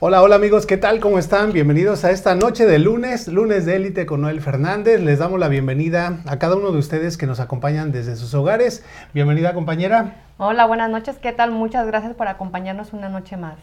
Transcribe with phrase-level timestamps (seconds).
[0.00, 1.00] Hola, hola amigos, ¿qué tal?
[1.00, 1.52] ¿Cómo están?
[1.52, 5.00] Bienvenidos a esta noche de lunes, lunes de élite con Noel Fernández.
[5.00, 8.84] Les damos la bienvenida a cada uno de ustedes que nos acompañan desde sus hogares.
[9.12, 10.14] Bienvenida compañera.
[10.36, 11.50] Hola, buenas noches, ¿qué tal?
[11.50, 13.54] Muchas gracias por acompañarnos una noche más.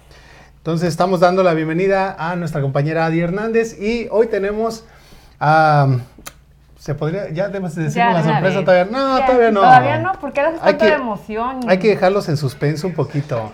[0.57, 4.85] Entonces estamos dando la bienvenida a nuestra compañera Adi Hernández y hoy tenemos
[5.39, 5.87] a...
[6.77, 8.65] ¿Se podría, ya debemos decir la sorpresa vez.
[8.65, 8.85] todavía?
[8.91, 9.61] No, Ya, todavía no.
[9.61, 11.61] Todavía no, porque ahora es tanta emoción.
[11.67, 13.53] Hay que dejarlos en suspenso un poquito.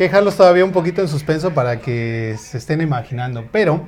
[0.00, 3.46] Que dejarlos todavía un poquito en suspenso para que se estén imaginando.
[3.52, 3.86] Pero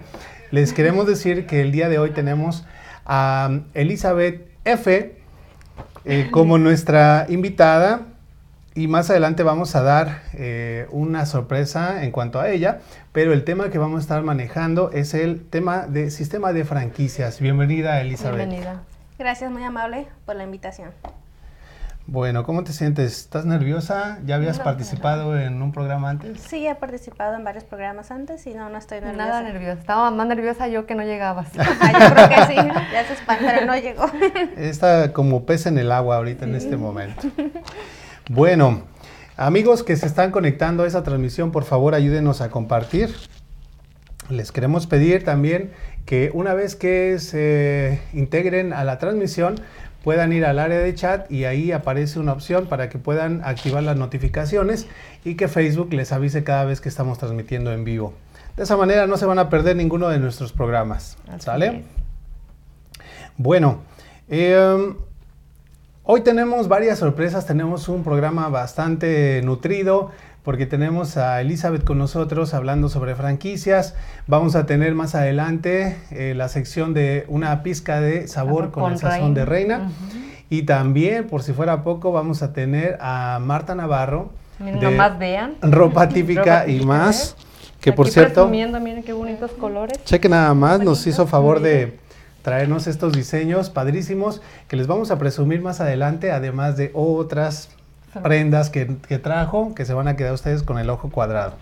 [0.50, 2.66] les queremos decir que el día de hoy tenemos
[3.06, 5.16] a Elizabeth F.
[6.04, 8.08] eh, como nuestra invitada.
[8.74, 12.80] Y más adelante vamos a dar eh, una sorpresa en cuanto a ella.
[13.12, 17.40] Pero el tema que vamos a estar manejando es el tema de sistema de franquicias.
[17.40, 18.36] Bienvenida, Elizabeth.
[18.36, 18.82] Bienvenida.
[19.18, 20.90] Gracias, muy amable por la invitación.
[22.06, 23.18] Bueno, ¿cómo te sientes?
[23.20, 24.18] ¿Estás nerviosa?
[24.26, 26.40] ¿Ya habías No, participado en un programa antes?
[26.40, 29.24] Sí, he participado en varios programas antes y no, no estoy nerviosa.
[29.24, 29.80] Nada nerviosa.
[29.80, 31.48] Estaba más nerviosa yo que no llegabas.
[31.80, 32.54] Ah, yo creo que sí,
[32.92, 34.06] ya se espantaron, no llegó.
[34.56, 37.22] Está como pez en el agua ahorita en este momento.
[38.28, 38.82] Bueno,
[39.36, 43.14] amigos que se están conectando a esa transmisión, por favor ayúdenos a compartir.
[44.28, 45.72] Les queremos pedir también
[46.04, 49.56] que una vez que se integren a la transmisión,
[50.02, 53.82] puedan ir al área de chat y ahí aparece una opción para que puedan activar
[53.82, 54.86] las notificaciones
[55.24, 58.14] y que Facebook les avise cada vez que estamos transmitiendo en vivo.
[58.56, 61.16] De esa manera no se van a perder ninguno de nuestros programas.
[61.28, 61.66] Así ¿Sale?
[61.66, 61.84] es.
[63.38, 63.80] Bueno,
[64.28, 64.94] eh,
[66.02, 70.10] hoy tenemos varias sorpresas, tenemos un programa bastante nutrido
[70.42, 73.94] porque tenemos a Elizabeth con nosotros hablando sobre franquicias.
[74.26, 78.82] Vamos a tener más adelante eh, la sección de una pizca de sabor Sabor con,
[78.82, 79.90] con el sazón de reina.
[80.50, 85.18] Y también, por si fuera poco, vamos a tener a Marta Navarro Miren, de nomás
[85.18, 85.54] vean.
[85.62, 87.36] ropa típica Ropa y típica, más.
[87.38, 87.42] ¿eh?
[87.80, 90.04] Que por Aquí cierto, miren qué bonitos colores.
[90.04, 91.98] Cheque nada más, nos hizo favor de
[92.42, 97.70] traernos estos diseños padrísimos que les vamos a presumir más adelante, además de otras
[98.22, 101.54] prendas que, que trajo, que se van a quedar ustedes con el ojo cuadrado.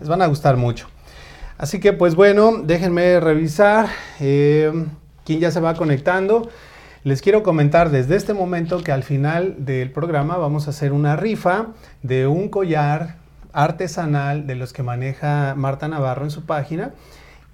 [0.00, 0.88] Les van a gustar mucho.
[1.58, 3.88] Así que pues bueno, déjenme revisar
[4.20, 4.70] eh,
[5.24, 6.50] quién ya se va conectando.
[7.02, 11.16] Les quiero comentar desde este momento que al final del programa vamos a hacer una
[11.16, 11.68] rifa
[12.02, 13.16] de un collar
[13.52, 16.92] artesanal de los que maneja Marta Navarro en su página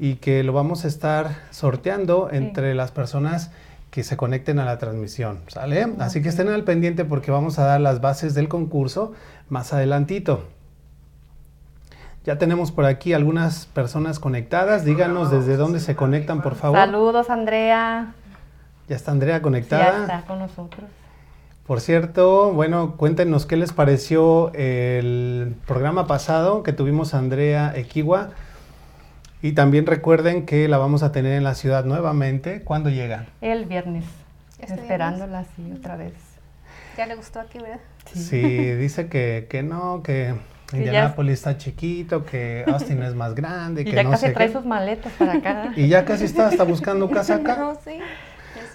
[0.01, 3.53] y que lo vamos a estar sorteando entre las personas
[3.93, 5.87] que se conecten a la transmisión, ¿sale?
[5.99, 9.13] Así que estén al pendiente porque vamos a dar las bases del concurso
[9.51, 10.45] más adelantito.
[12.25, 14.87] Ya tenemos por aquí algunas personas conectadas.
[14.87, 16.79] Díganos desde dónde se conectan, por favor.
[16.79, 18.15] Saludos, Andrea.
[18.89, 20.01] Ya está Andrea Ya conectada.
[20.03, 20.87] está con nosotros.
[21.67, 28.31] Por cierto, bueno, cuéntenos qué les pareció el programa pasado que tuvimos a Andrea Equiwa.
[29.43, 32.63] Y también recuerden que la vamos a tener en la ciudad nuevamente.
[32.63, 33.27] ¿Cuándo llega?
[33.41, 34.05] El viernes.
[34.61, 36.13] ¿Este Esperándola así otra vez.
[36.97, 37.81] Ya le gustó aquí, ¿verdad?
[38.15, 40.35] Sí, dice que, que no, que
[40.73, 44.47] Indianápolis está chiquito, que Austin es más grande, Y que ya no casi sé trae
[44.47, 44.53] qué.
[44.53, 45.73] sus maletas para acá.
[45.75, 47.57] Y ya casi está hasta buscando casa acá.
[47.59, 47.99] No, sí.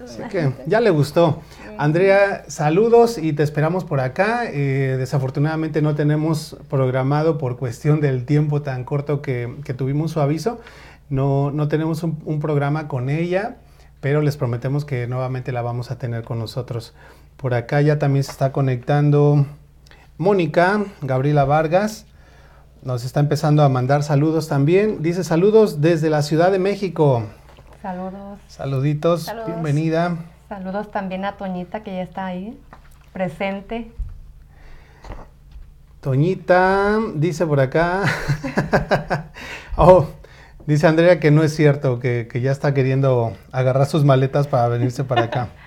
[0.04, 1.42] Así que ya le gustó.
[1.78, 4.46] Andrea, saludos y te esperamos por acá.
[4.46, 10.20] Eh, desafortunadamente no tenemos programado por cuestión del tiempo tan corto que, que tuvimos su
[10.20, 10.60] aviso.
[11.10, 13.58] No, no tenemos un, un programa con ella,
[14.02, 16.94] pero les prometemos que nuevamente la vamos a tener con nosotros.
[17.38, 19.46] Por acá ya también se está conectando
[20.18, 22.06] Mónica, Gabriela Vargas.
[22.82, 25.02] Nos está empezando a mandar saludos también.
[25.02, 27.24] Dice saludos desde la Ciudad de México.
[27.82, 28.40] Saludos.
[28.48, 29.48] Saluditos, Saludos.
[29.48, 30.18] bienvenida.
[30.50, 32.60] Saludos también a Toñita que ya está ahí,
[33.14, 33.92] presente.
[36.02, 38.04] Toñita dice por acá.
[39.78, 40.08] oh,
[40.66, 44.68] dice Andrea que no es cierto, que, que ya está queriendo agarrar sus maletas para
[44.70, 45.50] venirse para acá.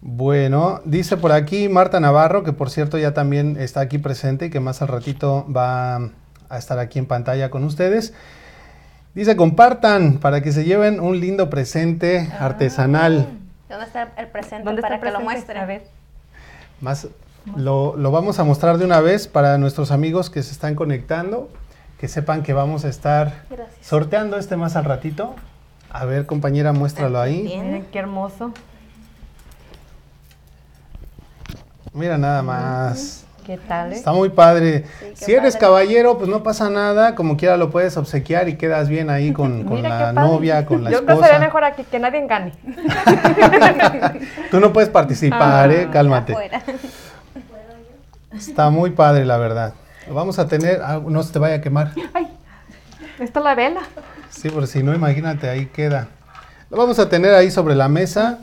[0.00, 4.50] Bueno, dice por aquí Marta Navarro, que por cierto ya también está aquí presente y
[4.50, 5.96] que más al ratito va
[6.48, 8.14] a estar aquí en pantalla con ustedes.
[9.18, 13.26] Dice, compartan para que se lleven un lindo presente artesanal.
[13.68, 15.58] ¿Dónde está el presente ¿Dónde para está que lo muestre?
[15.58, 15.82] A ver.
[16.80, 17.08] Más
[17.56, 21.50] lo, lo vamos a mostrar de una vez para nuestros amigos que se están conectando,
[21.98, 23.84] que sepan que vamos a estar Gracias.
[23.84, 25.34] sorteando este más al ratito.
[25.90, 27.42] A ver, compañera, muéstralo ahí.
[27.42, 28.52] Miren qué hermoso.
[31.92, 33.24] Mira nada más.
[33.48, 33.94] ¿Qué tal?
[33.94, 33.96] eh?
[33.96, 34.84] Está muy padre.
[35.14, 35.66] Sí, si eres padre.
[35.66, 39.64] caballero, pues no pasa nada, como quiera lo puedes obsequiar y quedas bien ahí con,
[39.82, 41.46] la novia, con la Yo creo que se ve esposa.
[41.46, 42.52] mejor aquí, que nadie gane.
[44.50, 46.34] Tú no puedes participar, Ah, eh, cálmate.
[46.34, 46.62] Afuera.
[48.36, 49.72] Está muy padre, la verdad.
[50.06, 51.92] Lo vamos a tener, ah, no se te vaya a quemar.
[52.12, 52.28] Ay,
[53.18, 53.80] Esto es la vela.
[54.28, 56.08] Sí, por si no, imagínate, ahí queda.
[56.68, 58.40] Lo vamos a tener ahí sobre la mesa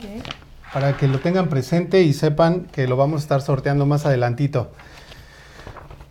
[0.72, 4.72] para que lo tengan presente y sepan que lo vamos a estar sorteando más adelantito.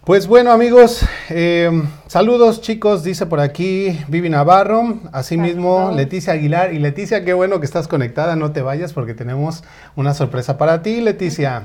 [0.06, 1.72] Pues bueno amigos, eh,
[2.06, 5.92] saludos chicos, dice por aquí Vivi Navarro, asimismo.
[5.96, 9.64] Leticia Aguilar y Leticia, qué bueno que estás conectada, no te vayas porque tenemos
[9.96, 11.64] una sorpresa para ti Leticia.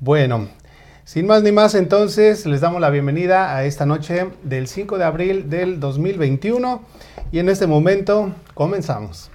[0.00, 0.48] Bueno,
[1.04, 5.04] sin más ni más entonces les damos la bienvenida a esta noche del 5 de
[5.04, 6.82] abril del 2021
[7.30, 9.30] y en este momento comenzamos.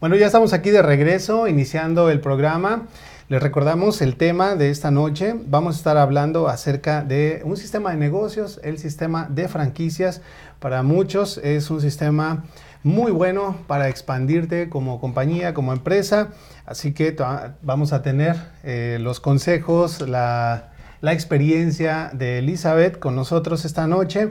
[0.00, 2.86] Bueno, ya estamos aquí de regreso, iniciando el programa.
[3.28, 5.34] Les recordamos el tema de esta noche.
[5.46, 10.22] Vamos a estar hablando acerca de un sistema de negocios, el sistema de franquicias.
[10.58, 12.44] Para muchos es un sistema
[12.82, 16.28] muy bueno para expandirte como compañía, como empresa.
[16.64, 17.14] Así que
[17.60, 20.70] vamos a tener eh, los consejos, la,
[21.02, 24.30] la experiencia de Elizabeth con nosotros esta noche.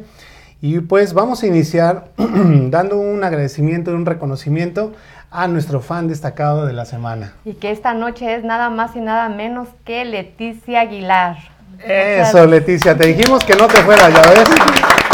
[0.61, 4.91] Y pues vamos a iniciar dando un agradecimiento y un reconocimiento
[5.31, 7.33] a nuestro fan destacado de la semana.
[7.45, 11.37] Y que esta noche es nada más y nada menos que Leticia Aguilar.
[11.85, 14.49] Eso, Leticia, te dijimos que no te fuera, ya ves.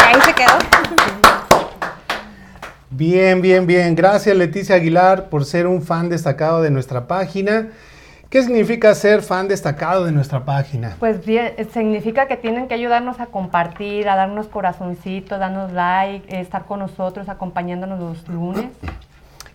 [0.04, 0.58] Ahí se quedó.
[2.90, 3.94] Bien, bien, bien.
[3.94, 7.68] Gracias, Leticia Aguilar, por ser un fan destacado de nuestra página.
[8.30, 10.96] ¿Qué significa ser fan destacado de nuestra página?
[10.98, 16.64] Pues bien, significa que tienen que ayudarnos a compartir, a darnos corazoncitos, darnos like, estar
[16.64, 18.66] con nosotros, acompañándonos los lunes.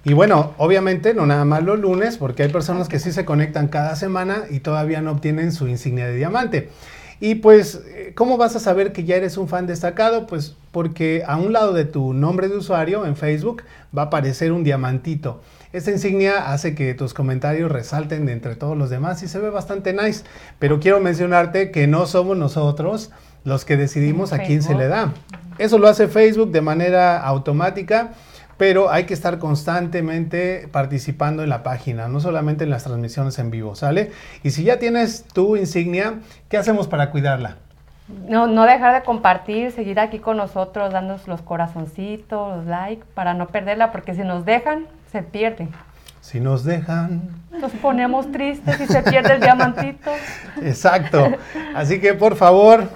[0.04, 3.68] Y bueno, obviamente no nada más los lunes, porque hay personas que sí se conectan
[3.68, 6.70] cada semana y todavía no obtienen su insignia de diamante.
[7.20, 10.26] Y pues, eh, ¿cómo vas a saber que ya eres un fan destacado?
[10.26, 13.62] Pues porque a un lado de tu nombre de usuario en Facebook
[13.96, 15.40] va a aparecer un diamantito.
[15.72, 19.52] Esta insignia hace que tus comentarios resalten de entre todos los demás y se ve
[19.52, 20.24] bastante nice.
[20.58, 23.12] Pero quiero mencionarte que no somos nosotros
[23.44, 25.14] los que decidimos a quién se le da.
[25.60, 28.14] Eso lo hace Facebook de manera automática
[28.62, 33.50] pero hay que estar constantemente participando en la página, no solamente en las transmisiones en
[33.50, 34.12] vivo, ¿sale?
[34.44, 37.56] Y si ya tienes tu insignia, ¿qué hacemos para cuidarla?
[38.30, 43.34] No, no dejar de compartir, seguir aquí con nosotros, dándonos los corazoncitos, los likes, para
[43.34, 45.68] no perderla, porque si nos dejan, se pierde.
[46.22, 47.32] Si nos dejan.
[47.50, 50.12] Nos ponemos tristes y se pierde el diamantito.
[50.62, 51.32] Exacto.
[51.74, 52.90] Así que por favor,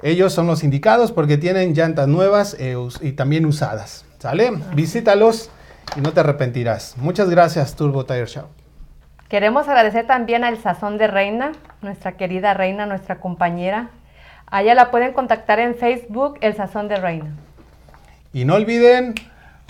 [0.01, 4.07] ellos son los indicados porque tienen llantas nuevas eh, y también usadas.
[4.19, 4.51] ¿Sale?
[4.75, 5.51] Visítalos
[5.97, 6.97] y no te arrepentirás.
[6.97, 8.47] Muchas gracias, Turbo Tire Shop.
[9.29, 11.53] Queremos agradecer también al Sazón de Reina,
[11.83, 13.91] nuestra querida Reina, nuestra compañera.
[14.47, 17.35] A ella la pueden contactar en Facebook, El Sazón de Reina.
[18.39, 19.17] Y no olviden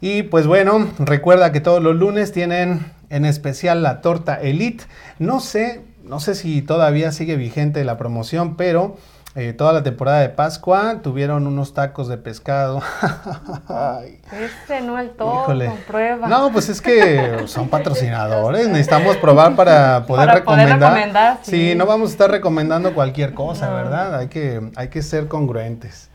[0.00, 4.84] Y pues bueno, recuerda que todos los lunes tienen en especial la torta Elite.
[5.18, 8.96] No sé, no sé si todavía sigue vigente la promoción, pero
[9.36, 12.80] eh, toda la temporada de Pascua tuvieron unos tacos de pescado.
[14.32, 15.66] Este no el todo, híjole.
[15.66, 16.28] comprueba.
[16.28, 20.92] No, pues es que son patrocinadores, necesitamos probar para poder Para poder recomendar.
[20.92, 21.70] recomendar, sí.
[21.70, 21.74] sí.
[21.74, 23.76] no vamos a estar recomendando cualquier cosa, No.
[23.76, 24.16] ¿verdad?
[24.16, 26.10] Hay que, hay que ser congruentes.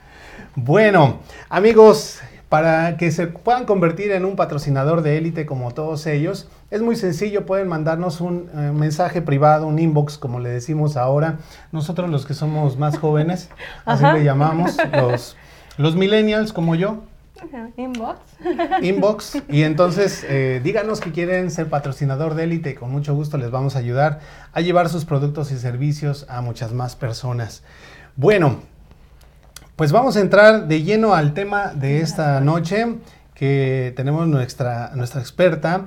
[0.56, 6.50] Bueno, amigos, para que se puedan convertir en un patrocinador de élite como todos ellos,
[6.72, 11.38] es muy sencillo, pueden mandarnos un eh, mensaje privado, un inbox, como le decimos ahora.
[11.72, 13.50] Nosotros los que somos más jóvenes,
[13.86, 14.16] así Ajá.
[14.16, 15.38] le llamamos, los,
[15.78, 17.04] los millennials como yo,
[17.78, 18.20] Inbox.
[18.82, 23.50] inbox y entonces eh, díganos que quieren ser patrocinador de élite, con mucho gusto les
[23.50, 24.20] vamos a ayudar
[24.52, 27.64] a llevar sus productos y servicios a muchas más personas.
[28.18, 28.58] Bueno,
[29.80, 32.98] pues vamos a entrar de lleno al tema de esta noche
[33.34, 35.86] que tenemos nuestra, nuestra experta,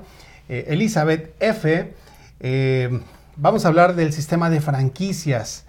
[0.49, 1.93] eh, Elizabeth F.
[2.39, 3.01] Eh,
[3.35, 5.65] vamos a hablar del sistema de franquicias.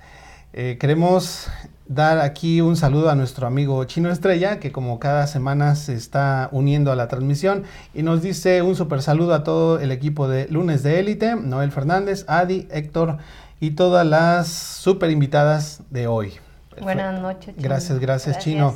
[0.55, 1.49] Eh, queremos
[1.87, 6.49] dar aquí un saludo a nuestro amigo Chino Estrella, que como cada semana se está
[6.51, 10.49] uniendo a la transmisión y nos dice un super saludo a todo el equipo de
[10.49, 13.19] Lunes de Élite, Noel Fernández, Adi, Héctor
[13.61, 16.33] y todas las super invitadas de hoy.
[16.81, 17.55] Buenas noches.
[17.55, 17.63] Chino.
[17.63, 18.75] Gracias, gracias, Chino.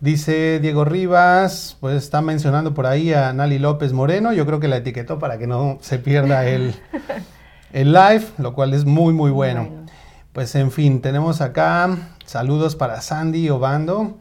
[0.00, 4.32] Dice Diego Rivas, pues está mencionando por ahí a Nali López Moreno.
[4.32, 6.74] Yo creo que la etiquetó para que no se pierda el,
[7.72, 9.64] el live, lo cual es muy, muy bueno.
[9.64, 9.86] Bueno.
[10.32, 14.18] Pues en fin, tenemos acá saludos para Sandy Obando.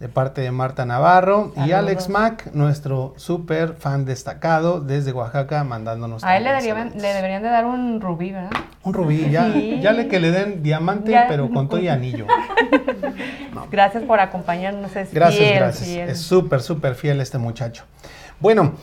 [0.00, 1.72] De parte de Marta Navarro y.
[1.72, 7.42] Alex Mac, nuestro súper fan destacado desde Oaxaca, mandándonos A él le, deberían, le deberían
[7.42, 8.50] de dar un rubí, ¿verdad?
[8.82, 9.80] un rubí, ya, Sí.
[9.80, 11.26] ya le que le den diamante, Ya.
[11.28, 12.26] pero con todo y anillo.
[13.70, 14.94] Gracias por acompañarnos.
[14.96, 15.88] Es Gracias, fiel, gracias.
[15.88, 16.08] fiel.
[16.10, 17.84] Es súper, súper fiel este muchacho.
[18.38, 18.74] Bueno,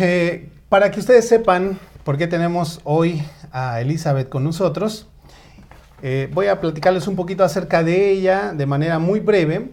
[0.00, 3.22] eh, para que ustedes sepan por qué tenemos hoy
[3.52, 5.08] a Elizabeth con nosotros,
[6.02, 9.70] eh, voy a platicarles un poquito acerca de ella de manera muy breve.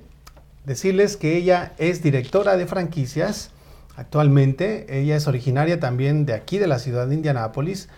[0.65, 3.51] Decirles que ella es directora de franquicias
[3.95, 4.99] actualmente.
[4.99, 7.89] Ella es originaria también de aquí, de la ciudad de Indianápolis,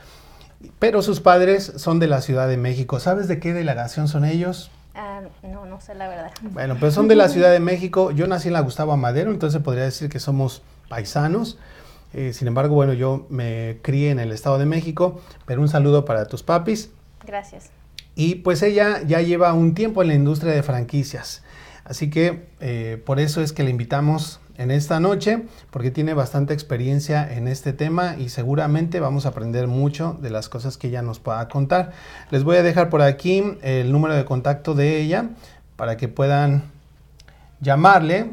[0.80, 3.00] pero sus padres son de la Ciudad de México.
[3.00, 4.72] ¿Sabes de qué delegación son ellos?
[4.96, 6.32] Ah, no, no sé la verdad.
[6.42, 8.12] Bueno, pues son de la Ciudad de México.
[8.12, 11.60] Yo nací en la Gustavo Amadero, entonces podría decir que somos paisanos.
[12.14, 16.06] Eh, sin embargo, bueno, yo me crié en el Estado de México, pero un saludo
[16.06, 16.92] para tus papis.
[17.26, 17.72] Gracias.
[18.16, 21.44] Y pues ella ya lleva un tiempo en la industria de franquicias.
[21.86, 26.54] Así que eh, por eso es que la invitamos en esta noche, porque tiene bastante
[26.54, 31.01] experiencia en este tema y seguramente vamos a aprender mucho de las cosas que ella
[31.01, 31.92] nos pueda contar.
[32.32, 35.30] Les voy a dejar por aquí el número de contacto de ella
[35.75, 36.63] para que puedan
[37.60, 38.32] llamarle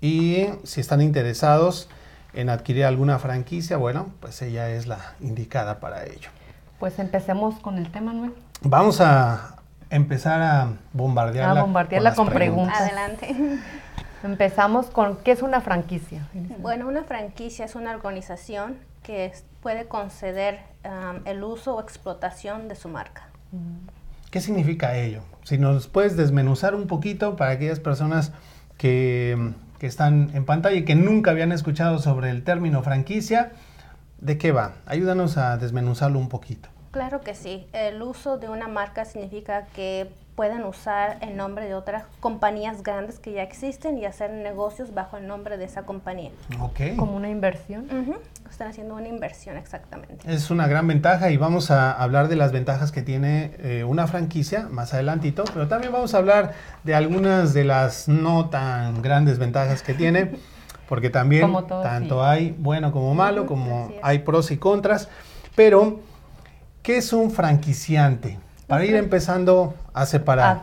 [0.00, 1.88] y si están interesados
[2.34, 6.30] en adquirir alguna franquicia, bueno, pues ella es la indicada para ello.
[6.78, 8.32] Pues empecemos con el tema, Manuel.
[8.62, 9.59] Vamos a
[9.90, 11.60] empezar a bombardearla.
[11.60, 12.80] A bombardearla con preguntas.
[12.80, 13.34] Adelante.
[14.22, 16.26] Empezamos con ¿qué es una franquicia?
[16.58, 20.60] Bueno, una franquicia es una organización que es- puede conceder
[21.24, 23.28] el uso o explotación de su marca.
[24.30, 25.22] ¿Qué significa ello?
[25.44, 28.32] Si nos puedes desmenuzar un poquito para aquellas personas
[28.78, 33.52] que, que están en pantalla y que nunca habían escuchado sobre el término franquicia,
[34.18, 34.74] ¿de qué va?
[34.86, 36.68] Ayúdanos a desmenuzarlo un poquito.
[36.90, 37.66] Claro que sí.
[37.72, 43.18] El uso de una marca significa que pueden usar el nombre de otras compañías grandes
[43.18, 46.30] que ya existen y hacer negocios bajo el nombre de esa compañía.
[46.60, 46.96] Ok.
[46.96, 47.86] Como una inversión.
[48.48, 50.16] Están haciendo una inversión exactamente.
[50.26, 54.06] Es una gran ventaja y vamos a hablar de las ventajas que tiene eh, una
[54.06, 56.54] franquicia más adelantito, pero también vamos a hablar
[56.84, 60.32] de algunas de las no tan grandes ventajas que tiene,
[60.88, 62.26] porque también Como todo, tanto sí.
[62.26, 65.08] hay bueno como malo, como hay pros y contras,
[65.54, 66.00] pero
[66.82, 68.38] ¿qué es un franquiciante?
[68.66, 70.62] Para ir empezando a separar.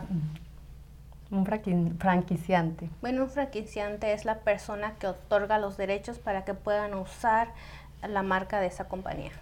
[1.30, 2.88] un franqui- franquiciante.
[3.02, 7.48] Bueno, un franquiciante es la persona que otorga los derechos para que puedan usar
[8.06, 9.32] la marca de esa compañía.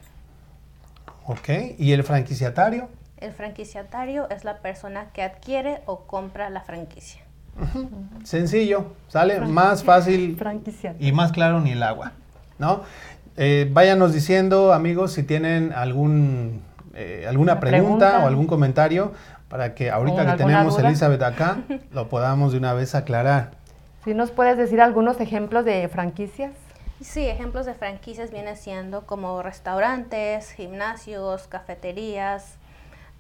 [1.26, 1.48] ¿Ok?
[1.78, 2.88] ¿Y el franquiciatario?
[3.18, 7.22] El franquiciatario es la persona que adquiere o compra la franquicia.
[8.24, 10.38] Sencillo, sale más fácil
[10.98, 12.12] y más claro ni el agua,
[12.58, 12.82] ¿no?
[13.36, 16.62] Eh, váyanos diciendo, amigos, si tienen algún,
[16.94, 18.24] eh, alguna Una pregunta, pregunta.
[18.24, 19.12] o algún comentario
[19.48, 20.86] para que ahorita ¿O que tenemos a?
[20.86, 21.58] Elizabeth acá,
[21.92, 23.52] lo podamos de una vez aclarar.
[24.04, 26.52] ¿Sí nos puedes decir algunos ejemplos de franquicias?
[27.00, 32.54] Sí, ejemplos de franquicias vienen siendo como restaurantes, gimnasios, cafeterías,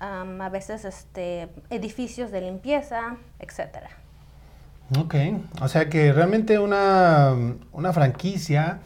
[0.00, 3.90] a veces este, edificios de limpieza, etcétera.
[4.98, 5.14] Ok,
[5.60, 7.34] o sea que realmente una,
[7.72, 8.78] una franquicia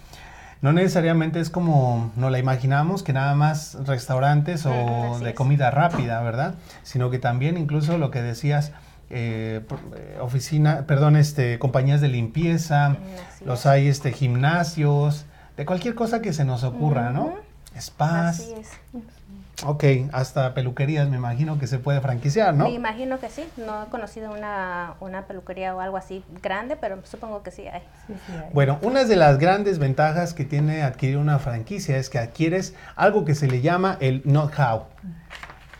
[0.62, 5.36] no necesariamente es como nos la imaginamos, que nada más restaurantes o así de es.
[5.36, 6.54] comida rápida, ¿verdad?
[6.82, 8.72] Sino que también incluso lo que decías,
[9.08, 9.62] eh,
[9.96, 12.96] eh, oficina, perdón, este, compañías de limpieza,
[13.28, 13.66] así los es.
[13.66, 17.34] hay este, gimnasios, de cualquier cosa que se nos ocurra, ¿no?
[17.80, 18.70] Spas, Así es.
[19.64, 22.64] ok, hasta peluquerías me imagino que se puede franquiciar, ¿no?
[22.64, 23.48] Me imagino que sí.
[23.56, 27.82] No he conocido una, una peluquería o algo así grande, pero supongo que sí hay.
[28.06, 28.50] Sí, sí, hay.
[28.52, 33.24] Bueno, una de las grandes ventajas que tiene adquirir una franquicia es que adquieres algo
[33.24, 34.84] que se le llama el know-how.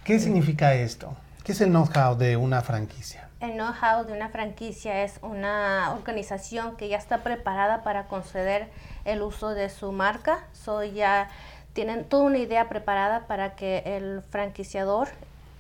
[0.05, 1.15] ¿Qué significa esto?
[1.45, 3.29] ¿Qué es el know-how de una franquicia?
[3.41, 8.69] El know-how de una franquicia es una organización que ya está preparada para conceder
[9.07, 10.41] el uso de su marca.
[10.53, 11.29] So ya
[11.73, 15.09] tienen toda una idea preparada para que el franquiciador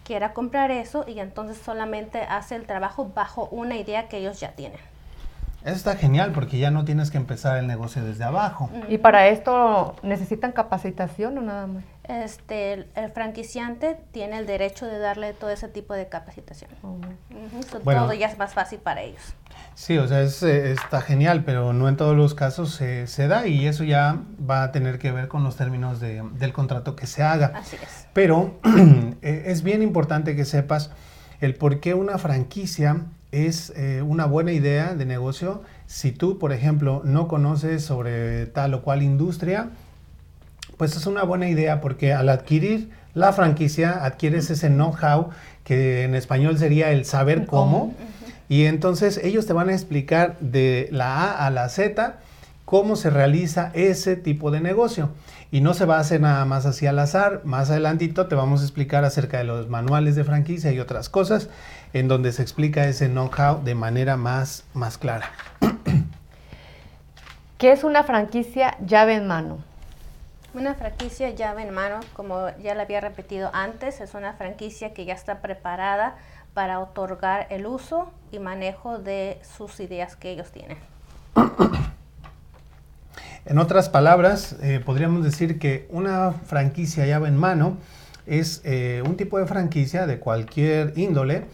[0.05, 4.53] quiera comprar eso y entonces solamente hace el trabajo bajo una idea que ellos ya
[4.53, 4.79] tienen.
[5.63, 8.71] Eso está genial porque ya no tienes que empezar el negocio desde abajo.
[8.89, 11.85] ¿Y para esto necesitan capacitación o nada más?
[12.05, 16.71] Este, el, el franquiciante tiene el derecho de darle todo ese tipo de capacitación.
[16.83, 16.97] Oh,
[17.71, 18.05] so Bueno.
[18.05, 19.35] todo ya es más fácil para ellos.
[19.75, 23.29] Sí, o sea, es, eh, está genial, pero no en todos los casos se, se
[23.29, 24.19] da y eso ya
[24.49, 27.53] va a tener que ver con los términos de- del contrato que se haga.
[27.55, 28.07] Así es.
[28.13, 28.59] Pero
[29.23, 30.91] eh, es bien importante que sepas
[31.41, 32.99] el por qué una franquicia
[33.33, 38.75] es eh, una buena idea de negocio si tú, por ejemplo, no conoces sobre tal
[38.75, 39.71] o cual industria,
[40.77, 45.31] pues es una buena idea porque al adquirir la franquicia adquieres ese know-how
[45.65, 47.81] que en español sería el saber cómo.
[47.81, 47.95] cómo.
[48.51, 52.17] Y entonces ellos te van a explicar de la A a la Z
[52.65, 55.11] cómo se realiza ese tipo de negocio.
[55.53, 57.43] Y no se va a hacer nada más así al azar.
[57.45, 61.49] Más adelantito te vamos a explicar acerca de los manuales de franquicia y otras cosas
[61.93, 65.31] en donde se explica ese know-how de manera más, más clara.
[67.59, 69.59] ¿Qué es una franquicia llave en mano?
[70.55, 75.05] Una franquicia llave en mano, como ya le había repetido antes, es una franquicia que
[75.05, 76.17] ya está preparada
[76.55, 80.79] para otorgar el uso y manejo de sus ideas que ellos tienen.
[83.47, 87.79] En otras palabras, eh, podríamos decir que una franquicia llave en mano
[88.27, 91.47] es eh, un tipo de franquicia de cualquier índole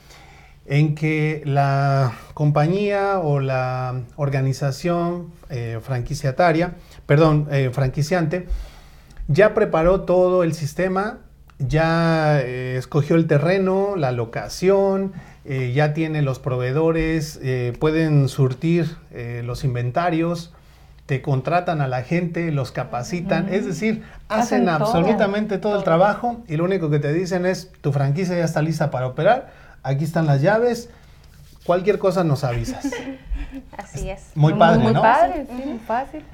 [0.67, 6.75] en que la compañía o la organización eh, franquiciataria,
[7.07, 8.49] perdón, franquiciante,
[9.29, 11.21] ya preparó todo el sistema,
[11.59, 15.13] ya eh, escogió el terreno, la locación,
[15.45, 18.97] eh, ya tiene los proveedores, eh, pueden surtir
[19.45, 20.53] los inventarios,
[21.07, 25.79] te contratan a la gente, los capacitan, es decir, hacen, absolutamente todo.
[25.79, 29.07] el trabajo y lo único que te dicen es, tu franquicia ya está lista para
[29.07, 29.51] operar,
[29.83, 30.91] aquí están las llaves,
[31.65, 32.85] cualquier cosa nos avisas.
[33.79, 34.33] Así es.
[34.35, 35.01] Muy padre, muy, ¿no?
[35.01, 36.25] padre, sí, muy fácil.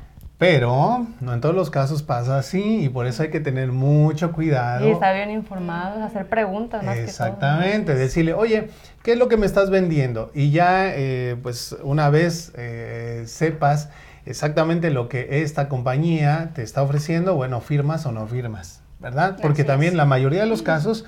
[0.42, 4.32] Pero no en todos los casos pasa así y por eso hay que tener mucho
[4.32, 4.88] cuidado.
[4.88, 8.68] Y estar bien informados, hacer preguntas más Exactamente, decirle, oye,
[9.04, 10.32] ¿qué es lo que me estás vendiendo?
[10.34, 13.90] Y ya, eh, pues una vez eh, sepas
[14.26, 19.38] exactamente lo que esta compañía te está ofreciendo, bueno, firmas o no firmas, ¿verdad?
[19.40, 21.04] Porque también la mayoría de los casos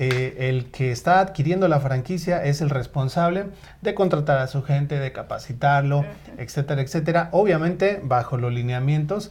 [0.00, 3.46] eh, el que está adquiriendo la franquicia es el responsable
[3.80, 6.04] de contratar a su gente, de capacitarlo,
[6.36, 7.28] etcétera, etcétera.
[7.32, 9.30] Obviamente bajo los lineamientos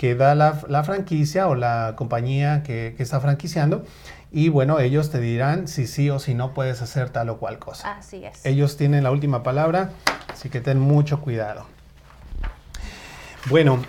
[0.00, 3.84] que da la, franquicia o la compañía que, está franquiciando.
[4.32, 7.58] Y bueno, ellos te dirán si sí o si no puedes hacer tal o cual
[7.58, 7.98] cosa.
[7.98, 8.44] Así es.
[8.46, 9.90] Ellos tienen la última palabra,
[10.32, 11.66] así que ten mucho cuidado.
[13.48, 13.82] Bueno,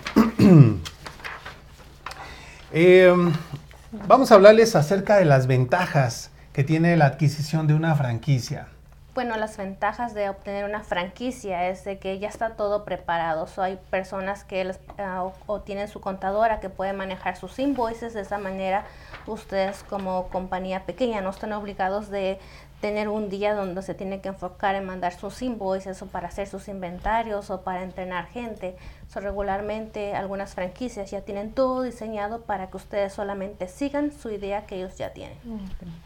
[2.72, 3.14] eh,
[3.92, 8.68] Vamos a hablarles acerca de las ventajas que tiene la adquisición de una franquicia.
[9.14, 13.46] Bueno, las ventajas de obtener una franquicia es de que ya está todo preparado.
[13.58, 18.14] hay personas que ah, o, tienen su contadora que puede manejar sus invoices.
[18.14, 18.86] De esa manera,
[19.26, 22.38] ustedes como compañía pequeña no están obligados de
[22.82, 26.48] tener un día donde se tiene que enfocar en mandar sus invoices o para hacer
[26.48, 28.76] sus inventarios o para entrenar gente.
[29.06, 34.66] So, regularmente algunas franquicias ya tienen todo diseñado para que ustedes solamente sigan su idea
[34.66, 35.38] que ellos ya tienen.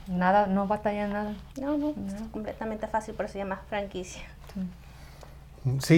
[0.06, 1.34] Nada, no batalla nada.
[1.58, 4.22] No, no, es completamente fácil, por eso se llama franquicia.
[4.52, 4.60] Sí,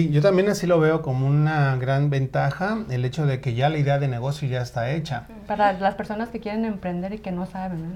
[0.09, 3.77] yo también así lo veo como una gran ventaja el hecho de que ya la
[3.77, 5.27] idea de negocio ya está hecha.
[5.47, 7.93] Para las personas que quieren emprender y que no saben.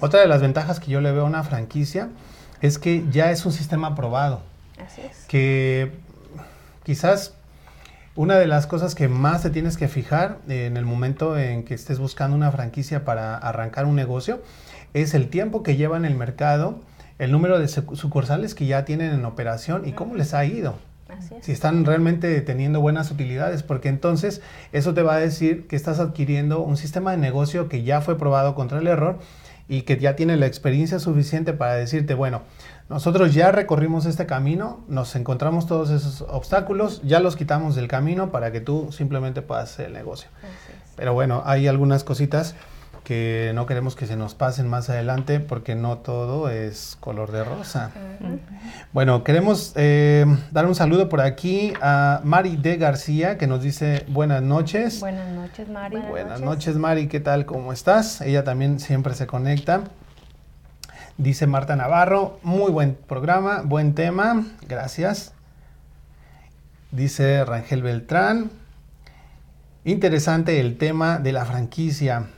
[0.00, 2.08] Otra de las ventajas que yo le veo a una franquicia
[2.60, 4.42] es que ya es un sistema aprobado.
[4.84, 5.26] Así es.
[5.26, 5.92] Que
[6.82, 7.34] quizás
[8.16, 11.74] una de las cosas que más te tienes que fijar en el momento en que
[11.74, 14.42] estés buscando una franquicia para arrancar un negocio
[14.94, 16.80] es el tiempo que lleva en el mercado
[17.18, 20.74] el número de sucursales que ya tienen en operación y cómo les ha ido.
[21.40, 26.00] Si están realmente teniendo buenas utilidades, porque entonces eso te va a decir que estás
[26.00, 29.18] adquiriendo un sistema de negocio que ya fue probado contra el error
[29.68, 32.42] y que ya tiene la experiencia suficiente para decirte, bueno,
[32.88, 38.30] nosotros ya recorrimos este camino, nos encontramos todos esos obstáculos, ya los quitamos del camino
[38.30, 40.28] para que tú simplemente puedas hacer el negocio.
[40.96, 42.54] Pero bueno, hay algunas cositas
[43.06, 47.44] que no queremos que se nos pasen más adelante porque no todo es color de
[47.44, 47.92] rosa.
[48.92, 54.04] Bueno, queremos eh, dar un saludo por aquí a Mari de García que nos dice
[54.08, 54.98] buenas noches.
[54.98, 55.98] Buenas noches, Mari.
[55.98, 56.74] Buenas, noches.
[56.74, 57.46] Mari, ¿qué tal?
[57.46, 58.22] ¿Cómo estás?
[58.22, 59.84] Ella también siempre se conecta.
[61.16, 65.32] Dice Marta Navarro, muy buen programa, buen tema, gracias.
[66.90, 68.50] Dice Rangel Beltrán,
[69.84, 72.30] interesante el tema de la franquicia.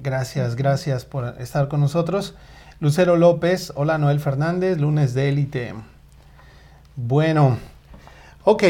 [0.00, 2.36] Gracias, gracias por estar con nosotros.
[2.78, 5.74] Lucero López, hola Noel Fernández, lunes de élite.
[6.94, 7.58] Bueno,
[8.44, 8.62] ok.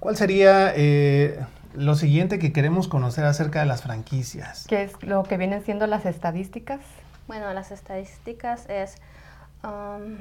[0.00, 1.38] ¿Cuál sería eh,
[1.74, 4.66] lo siguiente que queremos conocer acerca de las franquicias?
[4.68, 6.80] ¿Qué es lo que vienen siendo las estadísticas?
[7.28, 8.96] Bueno, las estadísticas es,
[9.62, 10.18] um,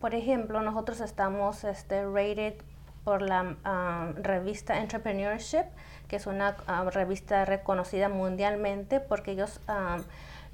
[0.00, 2.54] por ejemplo, nosotros estamos este, rated
[3.04, 5.66] por la um, revista Entrepreneurship
[6.08, 9.98] que es una ah, revista reconocida mundialmente porque ellos ah,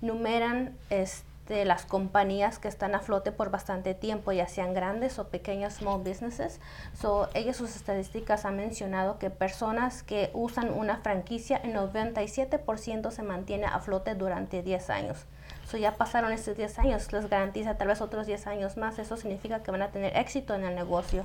[0.01, 5.29] numeran este, las compañías que están a flote por bastante tiempo, ya sean grandes o
[5.29, 6.61] pequeñas small businesses.
[7.01, 13.23] So, ellos sus estadísticas han mencionado que personas que usan una franquicia, el 97% se
[13.23, 15.25] mantiene a flote durante 10 años.
[15.67, 18.99] So ya pasaron estos 10 años, les garantiza tal vez otros 10 años más.
[18.99, 21.25] Eso significa que van a tener éxito en el negocio.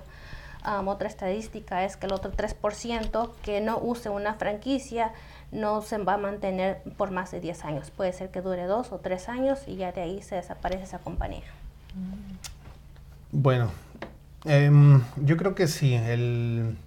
[0.64, 5.12] Otra estadística es que el otro 3% que no use una franquicia
[5.52, 7.92] no se va a mantener por más de 10 años.
[7.92, 11.00] Puede ser que dure 2 o 3 años y ya de ahí se desaparece esa
[11.00, 11.44] compañía.
[13.32, 13.72] Bueno,
[14.46, 15.94] em, yo creo que sí.
[15.96, 16.78] El,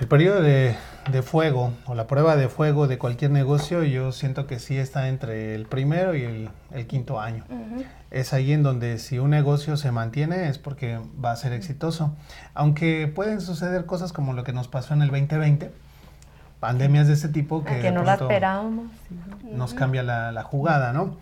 [0.00, 0.76] el periodo de,
[1.22, 5.54] fuego o la prueba de fuego de cualquier negocio, yo siento que sí está entre
[5.54, 7.44] el primero y el, quinto año.
[8.10, 12.14] Es ahí en donde si un negocio se mantiene es porque va a ser exitoso.
[12.54, 15.70] Aunque pueden suceder cosas como lo que nos pasó en el 2020,
[16.58, 18.90] pandemias de ese tipo que, no la esperábamos.
[19.44, 21.16] Nos cambia la, la jugada, ¿no?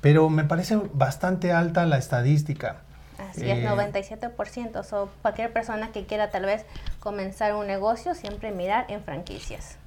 [0.00, 2.76] Pero me parece bastante alta la estadística.
[3.18, 4.76] Así es, 97%.
[4.76, 6.64] Eh, o cualquier persona que quiera tal vez
[7.00, 9.78] comenzar un negocio, siempre mirar en franquicias.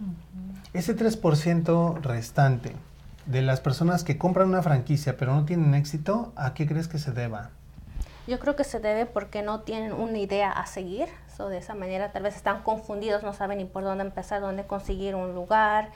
[0.74, 2.76] Ese 3% restante
[3.26, 6.98] de las personas que compran una franquicia pero no tienen éxito, ¿a qué crees que
[6.98, 7.52] se deba?
[8.28, 11.08] Yo creo que se debe porque no tienen una idea a seguir.
[11.36, 14.66] So, de esa manera tal vez están confundidos, no saben ni por dónde empezar, dónde
[14.66, 15.90] conseguir un lugar,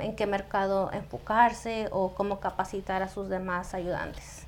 [0.00, 4.45] en qué mercado enfocarse o cómo capacitar a sus demás ayudantes.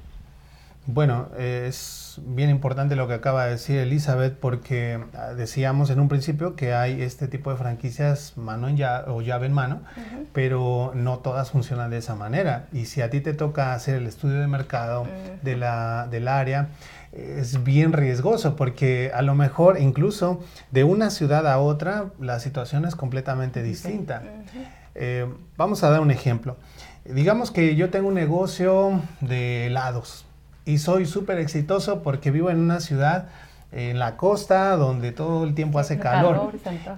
[0.90, 6.08] Bueno, es bien importante lo que acaba de decir Elizabeth porque ah, decíamos en un
[6.08, 9.82] principio que hay este tipo de franquicias mano en llave o llave en mano,
[10.32, 12.68] pero no todas funcionan de esa manera.
[12.72, 15.06] Y si a ti te toca hacer el estudio de mercado
[15.42, 16.68] de la, del área,
[17.12, 22.86] es bien riesgoso porque a lo mejor incluso de una ciudad a otra la situación
[22.86, 24.22] es completamente distinta.
[24.94, 26.56] Eh, vamos a dar un ejemplo.
[27.04, 30.24] Digamos que yo tengo un negocio de helados
[30.68, 33.28] y soy súper exitoso porque vivo en una ciudad
[33.72, 36.52] en la costa donde todo el tiempo hace calor.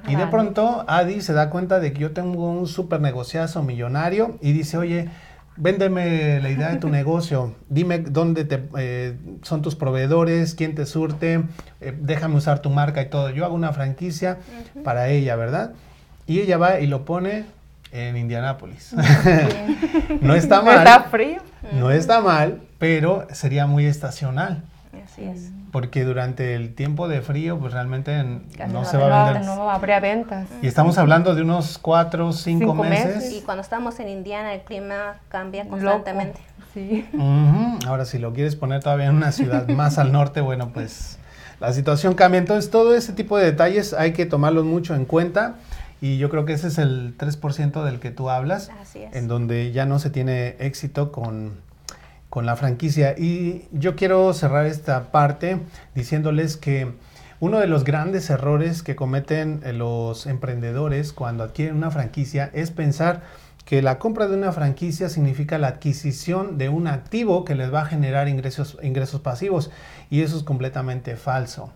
[0.09, 4.39] y de pronto Adi se da cuenta de que yo tengo un súper negociazo millonario
[4.41, 5.09] y dice, oye,
[5.57, 10.85] véndeme la idea de tu negocio, dime dónde te, eh, son tus proveedores, quién te
[10.85, 11.45] surte,
[11.81, 13.31] eh, déjame usar tu marca y todo.
[13.31, 14.39] Yo hago una franquicia
[14.83, 15.75] para ella, ¿verdad?
[16.27, 17.45] Y ella va y lo pone
[17.93, 18.93] en Indianápolis.
[20.21, 20.79] no está mal.
[20.79, 21.41] está frío.
[21.73, 24.63] No está mal, pero sería muy estacional.
[25.05, 25.51] Así es.
[25.73, 28.25] Porque durante el tiempo de frío, pues realmente
[28.69, 29.47] no, se va a vender.
[29.47, 30.49] No habría ventas.
[30.63, 33.33] Y estamos hablando de unos cuatro, cinco, meses.
[33.33, 36.41] Y cuando estamos en Indiana, el clima cambia constantemente.
[36.75, 37.09] Sí.
[37.87, 41.19] Ahora, si lo quieres poner todavía en una ciudad más al norte, bueno, pues
[41.61, 42.39] la situación cambia.
[42.39, 45.57] Entonces, todo ese tipo de detalles hay que tomarlos mucho en cuenta.
[46.01, 49.85] Y yo creo que ese es el 3% del que tú hablas, en donde ya
[49.85, 51.61] no se tiene éxito con,
[52.31, 53.15] con la franquicia.
[53.19, 55.61] Y yo quiero cerrar esta parte
[55.95, 56.93] diciéndoles que
[57.41, 62.71] uno de los grandes errores que cometen eh, los emprendedores cuando adquieren una franquicia es
[62.71, 63.23] pensar
[63.65, 67.83] que la compra de una franquicia significa la adquisición de un activo que les va
[67.83, 69.71] a generar ingresos, ingresos pasivos
[70.11, 71.73] y eso es completamente falso.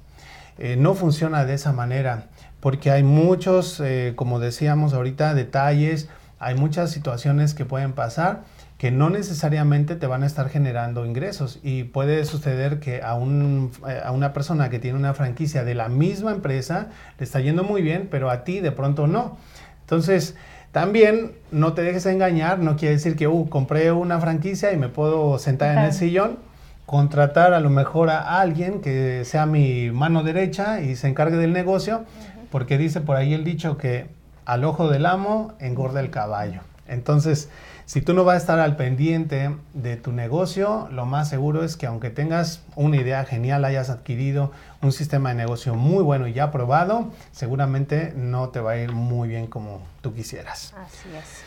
[0.59, 2.29] Eh, no funciona de esa manera
[2.65, 8.45] porque hay muchos, eh, como decíamos ahorita, detalles, hay muchas situaciones que pueden pasar
[8.79, 13.71] que no necesariamente te van a estar generando ingresos y puede suceder que a, un,
[13.87, 17.65] eh, a una persona que tiene una franquicia de la misma empresa le está yendo
[17.65, 19.37] muy bien, pero a ti de pronto no.
[19.83, 20.35] Entonces,
[20.73, 24.89] también no te dejes engañar, no quiere decir que, uh, compré una franquicia y me
[24.89, 26.39] puedo sentar en el sillón,
[26.87, 31.53] contratar a lo mejor a alguien que sea mi mano derecha y se encargue del
[31.53, 32.07] negocio
[32.55, 34.07] porque dice por ahí el dicho que
[34.45, 36.61] al ojo del amo engorda el caballo.
[36.87, 37.49] Entonces,
[37.85, 41.77] si tú no vas a estar al pendiente de tu negocio, lo más seguro es
[41.77, 46.33] que aunque tengas una idea genial, hayas adquirido un sistema de negocio muy bueno y
[46.33, 50.75] ya probado, seguramente no te va a ir muy bien como tú quisieras.
[50.77, 51.43] Así es.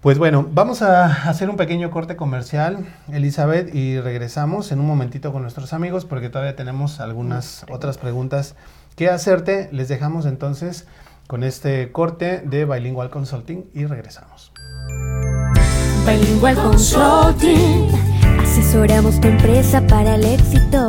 [0.00, 5.34] Pues bueno, vamos a hacer un pequeño corte comercial, Elizabeth, y regresamos en un momentito
[5.34, 8.54] con nuestros amigos porque todavía tenemos algunas otras preguntas
[8.96, 9.68] qué hacerte.
[9.70, 10.86] Les dejamos entonces
[11.28, 14.52] con este corte de Bilingual Consulting y regresamos.
[16.06, 17.88] Bilingual Consulting.
[18.40, 20.86] Asesoramos tu empresa para el éxito.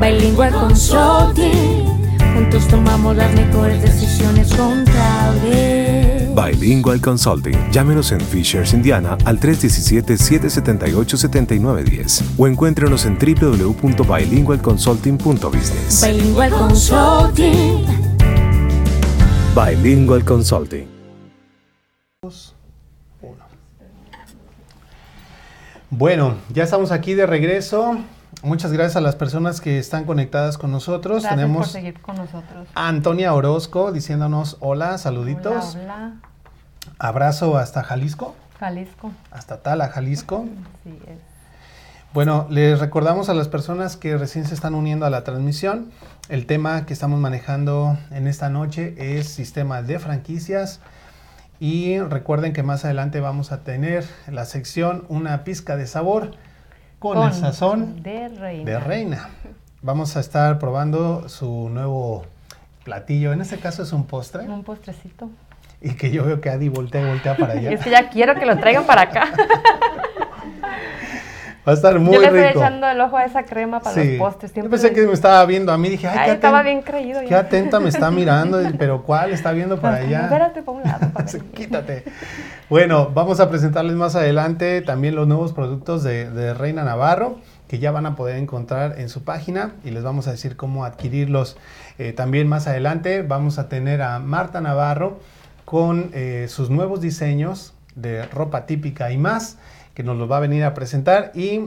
[0.00, 1.86] Bilingual Consulting.
[2.34, 6.19] Juntos tomamos las mejores decisiones contables.
[6.46, 7.56] Bilingual Consulting.
[7.70, 16.06] Llámenos en Fishers, Indiana al 317-778-7910 o encuéntrenos en www.bilingualconsulting.business.
[16.06, 17.84] Bilingual Consulting.
[19.54, 20.86] Bilingual Consulting.
[25.90, 27.98] Bueno, ya estamos aquí de regreso.
[28.42, 31.22] Muchas gracias a las personas que están conectadas con nosotros.
[31.22, 32.68] Gracias Tenemos por seguir con nosotros.
[32.74, 35.74] A Antonia Orozco diciéndonos hola, saluditos.
[35.74, 36.14] Hola,
[36.98, 38.34] Abrazo hasta Jalisco.
[38.58, 39.12] Jalisco.
[39.30, 40.46] Hasta Tala, Jalisco.
[40.84, 41.30] Sí, es.
[42.12, 45.92] Bueno, les recordamos a las personas que recién se están uniendo a la transmisión.
[46.28, 50.80] El tema que estamos manejando en esta noche es sistema de franquicias.
[51.60, 56.32] Y recuerden que más adelante vamos a tener en la sección una pizca de sabor
[56.98, 58.64] con, el sazón de reina.
[58.64, 59.28] de reina.
[59.80, 62.24] Vamos a estar probando su nuevo
[62.82, 63.32] platillo.
[63.32, 64.48] En este caso es un postre.
[64.48, 65.30] Un postrecito.
[65.90, 67.70] Y que yo veo que Adi voltea y voltea para allá.
[67.70, 69.28] Es que ya quiero que lo traigan para acá.
[71.68, 72.58] Va a estar muy Yo le estoy rico.
[72.58, 74.16] echando el ojo a esa crema para Sí.
[74.16, 74.50] los postres.
[74.50, 75.90] Yo Siempre pensé le- que me estaba viendo a mí.
[75.90, 77.20] Dije, ay, Ay, qué, estaba bien creído.
[77.20, 77.40] qué ya.
[77.40, 78.58] atenta me está mirando.
[78.78, 80.22] Pero ¿cuál está viendo para allá?
[80.22, 81.10] Espérate para un lado.
[81.12, 81.26] para.
[81.54, 82.04] Quítate.
[82.70, 87.38] Bueno, vamos a presentarles más adelante también los nuevos productos de, de Reina Navarro
[87.68, 90.84] que ya van a poder encontrar en su página y les vamos a decir cómo
[90.86, 91.56] adquirirlos.
[91.98, 95.20] Eh, también más adelante vamos a tener a Marta Navarro
[95.70, 99.56] con eh, sus nuevos diseños de ropa típica y más
[99.94, 101.60] que nos los va a venir a presentar y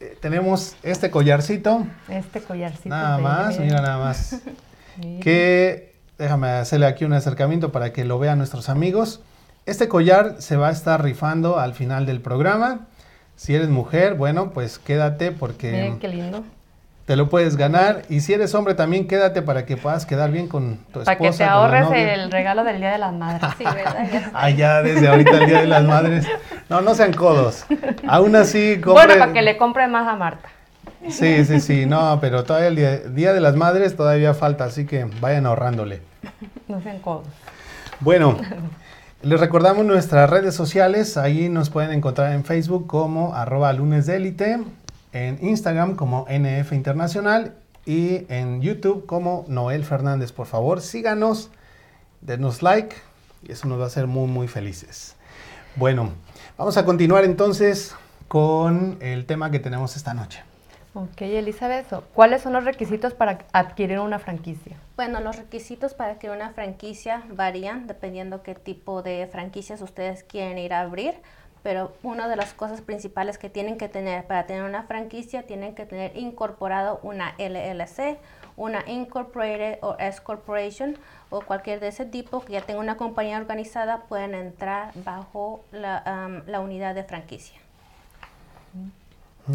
[0.00, 2.88] eh, tenemos este collarcito, Este collarcito.
[2.88, 4.40] nada más, mira nada más
[5.20, 9.20] que déjame hacerle aquí un acercamiento para que lo vean nuestros amigos.
[9.66, 12.86] Este collar se va a estar rifando al final del programa.
[13.36, 16.42] Si eres mujer, bueno, pues quédate porque Miren qué lindo.
[17.06, 18.02] Te lo puedes ganar.
[18.08, 21.04] Y si eres hombre, también quédate para que puedas quedar bien con tu esposa.
[21.04, 23.42] Para que te ahorres el regalo del Día de las Madres.
[23.58, 24.08] Sí, ¿verdad?
[24.12, 24.30] Ya.
[24.34, 26.26] Ah, ya desde ahorita el Día de las Madres.
[26.68, 27.64] No, no sean codos.
[28.06, 29.06] Aún así, compre...
[29.06, 30.48] Bueno, para que le compre más a Marta.
[31.08, 34.86] Sí, sí, sí, no, pero todavía el día, día de las Madres todavía falta, así
[34.86, 36.00] que vayan ahorrándole.
[36.68, 37.26] No sean codos.
[38.00, 38.36] Bueno,
[39.22, 41.16] les recordamos nuestras redes sociales.
[41.16, 44.58] Ahí nos pueden encontrar en Facebook como arroba lunes de élite,
[45.12, 50.32] en Instagram como NF Internacional y en YouTube como Noel Fernández.
[50.32, 51.50] Por favor, síganos,
[52.20, 52.96] denos like
[53.42, 55.16] y eso nos va a hacer muy, muy felices.
[55.76, 56.10] Bueno,
[56.56, 57.94] vamos a continuar entonces
[58.28, 60.42] con el tema que tenemos esta noche.
[60.94, 64.76] Ok, Elizabeth, ¿cuáles son los requisitos para adquirir una franquicia?
[64.94, 70.58] Bueno, los requisitos para que una franquicia varían dependiendo qué tipo de franquicias ustedes quieren
[70.58, 71.14] ir a abrir,
[71.62, 75.74] pero una de las cosas principales que tienen que tener para tener una franquicia, tienen
[75.74, 78.18] que tener incorporado una LLC,
[78.56, 80.96] una Incorporated o S Corporation
[81.30, 85.98] o cualquier de ese tipo que ya tenga una compañía organizada, pueden entrar bajo la,
[85.98, 87.58] am, la unidad de franquicia.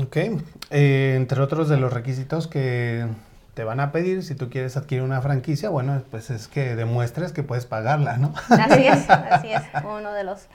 [0.02, 0.18] Ok,
[0.70, 3.06] eh, entre otros de los requisitos que
[3.54, 7.32] te van a pedir si tú quieres adquirir una franquicia, bueno, pues es que demuestres
[7.32, 8.34] que puedes pagarla, ¿no?
[8.50, 10.48] Así es, así es, uno de los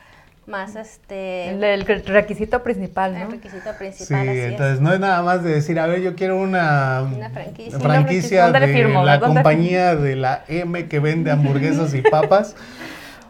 [0.45, 3.29] más este El, el requisito principal, el ¿no?
[3.31, 6.37] requisito Sí, principal, así entonces no es nada más de decir, a ver, yo quiero
[6.37, 7.79] una, Una franquicia.
[7.79, 9.03] franquicia ¿Dónde le de firmo?
[9.05, 12.55] la ¿Dónde compañía de la M que vende hamburguesas y papas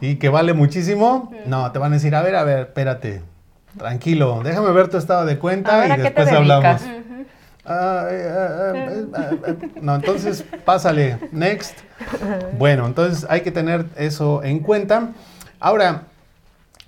[0.01, 1.31] y que vale muchísimo.
[1.45, 3.21] No, te van a decir, a ver, a ver, espérate,
[3.77, 6.81] tranquilo, déjame ver tu estado de cuenta ver, y ¿a qué te después hablamos.
[7.65, 11.77] Ah, eh, ah, eh, ah, eh, no, entonces pásale, next.
[12.57, 15.11] Bueno, entonces hay que tener eso en cuenta.
[15.61, 16.03] Ahora,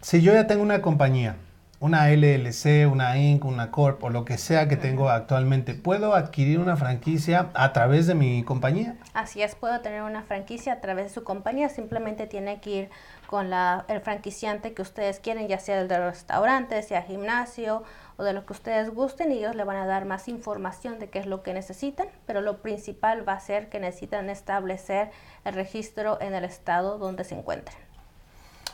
[0.05, 1.35] si yo ya tengo una compañía,
[1.79, 6.59] una LLC, una Inc., una Corp o lo que sea que tengo actualmente, ¿puedo adquirir
[6.59, 8.97] una franquicia a través de mi compañía?
[9.15, 12.89] Así es, puedo tener una franquicia a través de su compañía, simplemente tiene que ir
[13.25, 17.81] con la, el franquiciante que ustedes quieren, ya sea el de restaurante, sea gimnasio
[18.17, 21.09] o de lo que ustedes gusten y ellos le van a dar más información de
[21.09, 25.09] qué es lo que necesitan, pero lo principal va a ser que necesitan establecer
[25.45, 27.84] el registro en el estado donde se encuentren.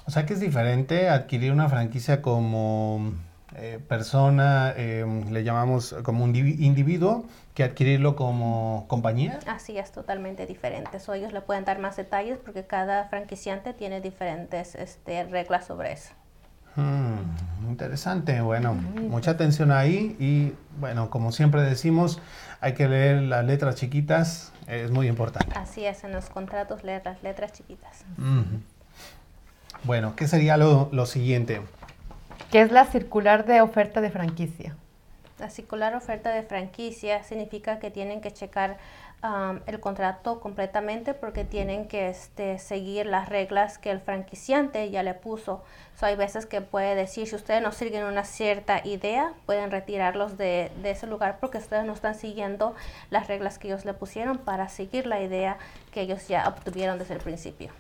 [0.06, 3.14] O sea que es diferente adquirir una franquicia como
[3.56, 9.40] eh, persona, eh, le llamamos como un indivi- individuo, que adquirirlo como compañía.
[9.46, 11.00] Así es, totalmente diferente.
[11.00, 15.92] So, ellos le pueden dar más detalles porque cada franquiciante tiene diferentes este, reglas sobre
[15.92, 16.12] eso.
[16.78, 22.22] Hmm, interesante, bueno, mucha atención ahí y bueno, como siempre decimos,
[22.62, 25.54] hay que leer las letras chiquitas, es muy importante.
[25.60, 28.06] Así es, en los contratos leer las letras chiquitas.
[28.18, 28.62] Ujú.
[29.84, 31.62] Bueno, ¿qué sería lo, lo siguiente?
[32.52, 34.76] ¿Qué es la circular de oferta de franquicia?
[35.40, 38.78] La circular oferta de franquicia significa que tienen que checar
[39.24, 45.02] um, el contrato completamente porque tienen que este, seguir las reglas que el franquiciante ya
[45.02, 45.64] le puso.
[46.00, 50.38] So, hay veces que puede decir, si ustedes no siguen una cierta idea, pueden retirarlos
[50.38, 52.76] de, de ese lugar porque ustedes no están siguiendo
[53.10, 55.58] las reglas que ellos le pusieron para seguir la idea
[55.92, 57.72] que ellos ya obtuvieron desde el principio.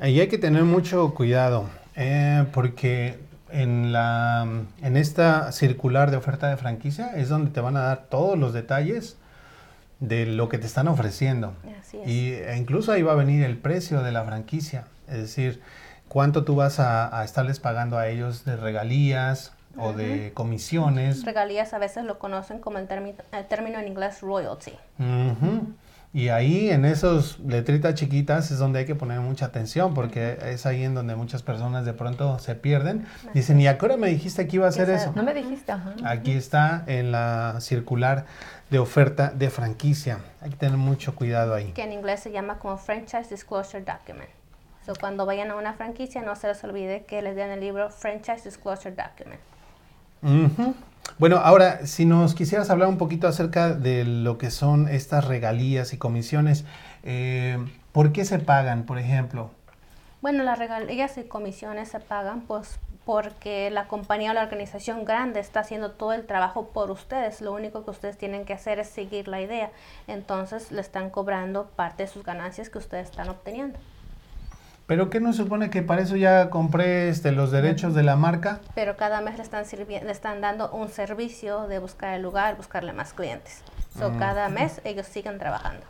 [0.00, 3.18] Ahí hay que tener mucho cuidado, eh, porque
[3.50, 4.46] en, la,
[4.80, 8.54] en esta circular de oferta de franquicia es donde te van a dar todos los
[8.54, 9.18] detalles
[9.98, 11.52] de lo que te están ofreciendo.
[11.78, 12.08] Así es.
[12.08, 14.86] Y e incluso ahí va a venir el precio de la franquicia.
[15.06, 15.60] Es decir,
[16.08, 21.24] cuánto tú vas a, a estarles pagando a ellos de regalías o de comisiones.
[21.24, 24.72] Regalías a veces lo conocen como el, término, el término en inglés royalty.
[24.98, 25.74] Ujú.
[26.12, 30.66] Y ahí en esos letritas chiquitas es donde hay que poner mucha atención porque es
[30.66, 33.06] ahí en donde muchas personas de pronto se pierden.
[33.32, 35.12] Dicen, ¿y a qué hora me dijiste que iba a hacer eso?
[35.14, 35.94] No me dijiste, ajá.
[36.04, 38.26] Aquí está en la circular
[38.70, 40.18] de oferta de franquicia.
[40.40, 41.70] Hay que tener mucho cuidado ahí.
[41.72, 44.30] que en inglés se llama como Franchise Disclosure Document.
[44.86, 47.88] So, cuando vayan a una franquicia, no se les olvide que les den el libro
[47.90, 49.40] Franchise Disclosure Document.
[50.22, 50.74] Ujú.
[51.18, 55.92] Bueno, ahora, si nos quisieras hablar un poquito acerca de lo que son estas regalías
[55.92, 56.64] y comisiones,
[57.02, 57.58] eh,
[57.92, 59.50] ¿por qué se pagan, por ejemplo?
[60.22, 65.40] Bueno, las regalías y comisiones se pagan pues porque la compañía o la organización grande
[65.40, 67.40] está haciendo todo el trabajo por ustedes.
[67.40, 69.70] Lo único que ustedes tienen que hacer es seguir la idea.
[70.06, 73.78] Entonces le están cobrando parte de sus ganancias que ustedes están obteniendo.
[74.90, 78.58] ¿Pero qué nos supone que para eso ya compré este, los derechos de la marca?
[78.74, 82.92] Pero cada mes le están, le están dando un servicio de buscar el lugar, buscarle
[82.92, 83.62] más clientes.
[83.96, 85.86] So, cada mes ellos siguen trabajando.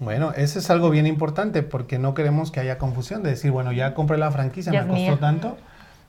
[0.00, 3.70] Bueno, eso es algo bien importante porque no queremos que haya confusión de decir, bueno,
[3.70, 5.18] ya compré la franquicia, Ya me costó mía.
[5.20, 5.56] tanto,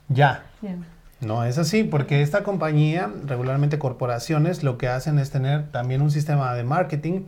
[0.08, 0.42] ya.
[0.60, 0.84] Bien.
[1.20, 6.10] No es así, porque esta compañía, regularmente corporaciones, lo que hacen es tener también un
[6.10, 7.26] sistema de marketing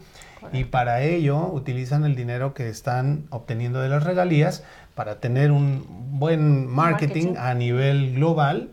[0.52, 4.64] y para ello utilizan el dinero que están obteniendo de las regalías
[4.96, 7.36] para tener un buen marketing, Marketing.
[7.38, 8.70] a nivel global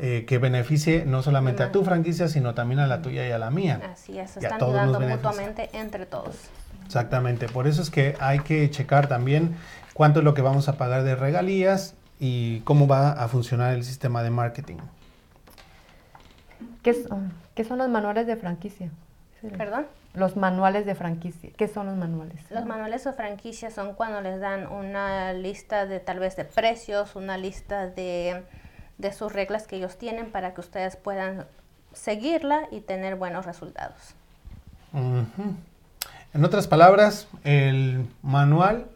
[0.00, 3.38] eh, que beneficie no solamente a tu franquicia, sino también a la tuya y a
[3.38, 3.80] la mía.
[3.92, 5.30] Así es, se están ayudando beneficia.
[5.30, 6.36] mutuamente entre todos.
[6.84, 9.56] Exactamente, por eso es que hay que checar también
[9.94, 13.84] cuánto es lo que vamos a pagar de regalías y cómo va a funcionar el
[13.84, 14.78] sistema de marketing.
[16.82, 18.90] ¿Qué, son, ¿Qué son los manuales de franquicia?
[19.56, 19.86] ¿Perdón?
[20.16, 21.50] Los manuales de franquicia.
[21.56, 22.40] ¿Qué son los manuales?
[22.50, 27.16] Los manuales de franquicia son cuando les dan una lista de tal vez de precios,
[27.16, 28.42] una lista de,
[28.98, 31.46] de sus reglas que ellos tienen para que ustedes puedan
[31.92, 34.14] seguirla y tener buenos resultados.
[34.92, 38.86] En otras palabras, el manual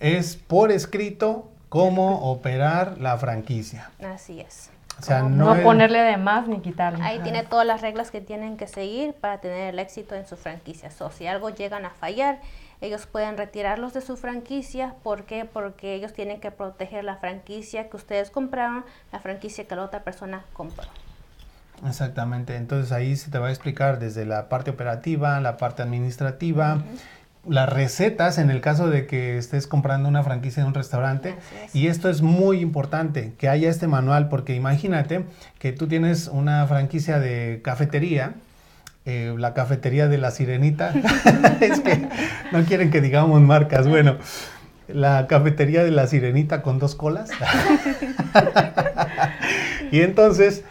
[0.00, 3.90] es por escrito cómo operar la franquicia.
[4.00, 4.70] Así es.
[4.98, 7.04] O sea, No, no, es- ponerle de más ni quitarle.
[7.04, 10.36] Ahí tiene todas las reglas que tienen que seguir para tener el éxito en su
[10.36, 10.90] franquicia.
[10.90, 12.40] So, si algo llegan a fallar,
[12.80, 14.94] ellos pueden retirarlos de su franquicia.
[15.04, 15.44] ¿Por qué?
[15.44, 20.02] Porque ellos tienen que proteger la franquicia que ustedes compraron, la franquicia que la otra
[20.02, 20.84] persona compró.
[21.86, 26.78] Exactamente, entonces ahí se te va a explicar desde la parte operativa, la parte administrativa,
[27.48, 31.34] las recetas en el caso de que estés comprando una franquicia de un restaurante.
[31.64, 31.74] Es.
[31.74, 35.24] Y esto es muy importante, que haya este manual, porque imagínate
[35.58, 38.34] que tú tienes una franquicia de cafetería,
[39.04, 40.92] eh, la cafetería de la sirenita,
[41.60, 42.08] es que
[42.52, 44.16] no quieren que digamos marcas, bueno,
[44.88, 47.30] la cafetería de la sirenita con dos colas.
[49.92, 50.64] y entonces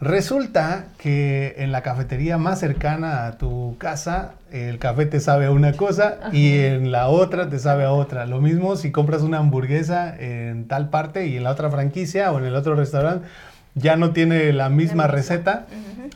[0.00, 5.50] resulta que en la cafetería más cercana a tu casa el café te sabe a
[5.50, 8.26] una cosa y en la otra te sabe a otra.
[8.26, 12.38] Lo mismo si compras una hamburguesa en tal parte y en la otra franquicia o
[12.38, 13.26] en el otro restaurante
[13.74, 15.06] ya no tiene la misma misma.
[15.06, 15.66] receta.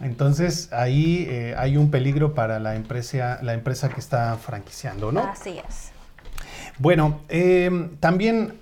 [0.01, 5.23] Entonces ahí eh, hay un peligro para la empresa, la empresa que está franquiciando, ¿no?
[5.23, 5.93] Así es.
[6.79, 8.55] Bueno, eh, también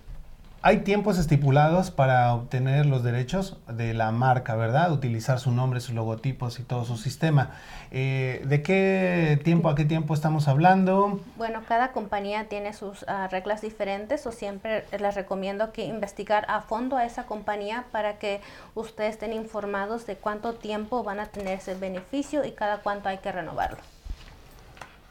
[0.64, 4.92] hay tiempos estipulados para obtener los derechos de la marca, ¿verdad?
[4.92, 7.50] Utilizar su nombre, sus logotipos y todo su sistema.
[7.90, 11.20] Eh, ¿De qué tiempo a qué tiempo estamos hablando?
[11.36, 16.60] Bueno, cada compañía tiene sus ah, reglas diferentes o siempre les recomiendo que investigar a
[16.60, 18.40] fondo a esa compañía para que
[18.76, 23.18] ustedes estén informados de cuánto tiempo van a tener ese beneficio y cada cuánto hay
[23.18, 23.78] que renovarlo.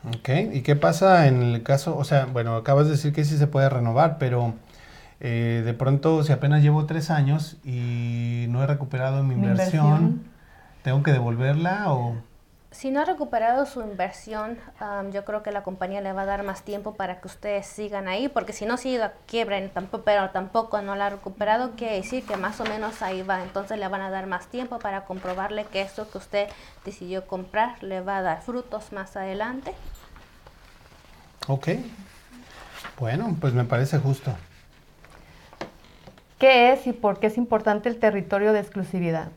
[0.07, 1.97] Ok, ¿y qué pasa en el caso?
[1.97, 4.55] O sea, bueno, acabas de decir que sí se puede renovar, pero
[5.23, 9.85] eh, de pronto si apenas llevo tres años y no he recuperado mi Mi inversión,
[9.85, 10.31] inversión.
[10.83, 12.15] ¿tengo que devolverla o...?
[12.71, 16.25] Si no ha recuperado su inversión, am, yo creo que la compañía le va a
[16.25, 20.05] dar más tiempo para que ustedes sigan ahí, porque si no ido a quiebra, tampoco,
[20.05, 23.43] pero tampoco no la ha recuperado, quiere decir que más o menos ahí va.
[23.43, 26.47] Entonces le van a dar más tiempo para comprobarle que eso que usted
[26.85, 29.73] decidió comprar le va a dar frutos más adelante.
[31.47, 31.67] Ok.
[32.97, 34.33] Bueno, pues me parece justo.
[36.41, 39.27] ¿Qué es y por qué es importante el territorio de exclusividad?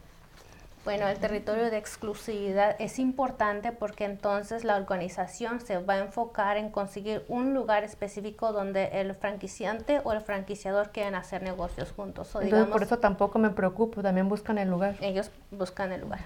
[0.86, 6.56] Bueno, el territorio de exclusividad es importante porque entonces la organización se va a enfocar
[6.56, 12.34] en conseguir un lugar específico donde el franquiciante o el franquiciador quieren hacer negocios juntos.
[12.34, 14.96] O Entonces, digamos, por eso tampoco me preocupo, también buscan el lugar.
[15.02, 16.20] ellos buscan el lugar.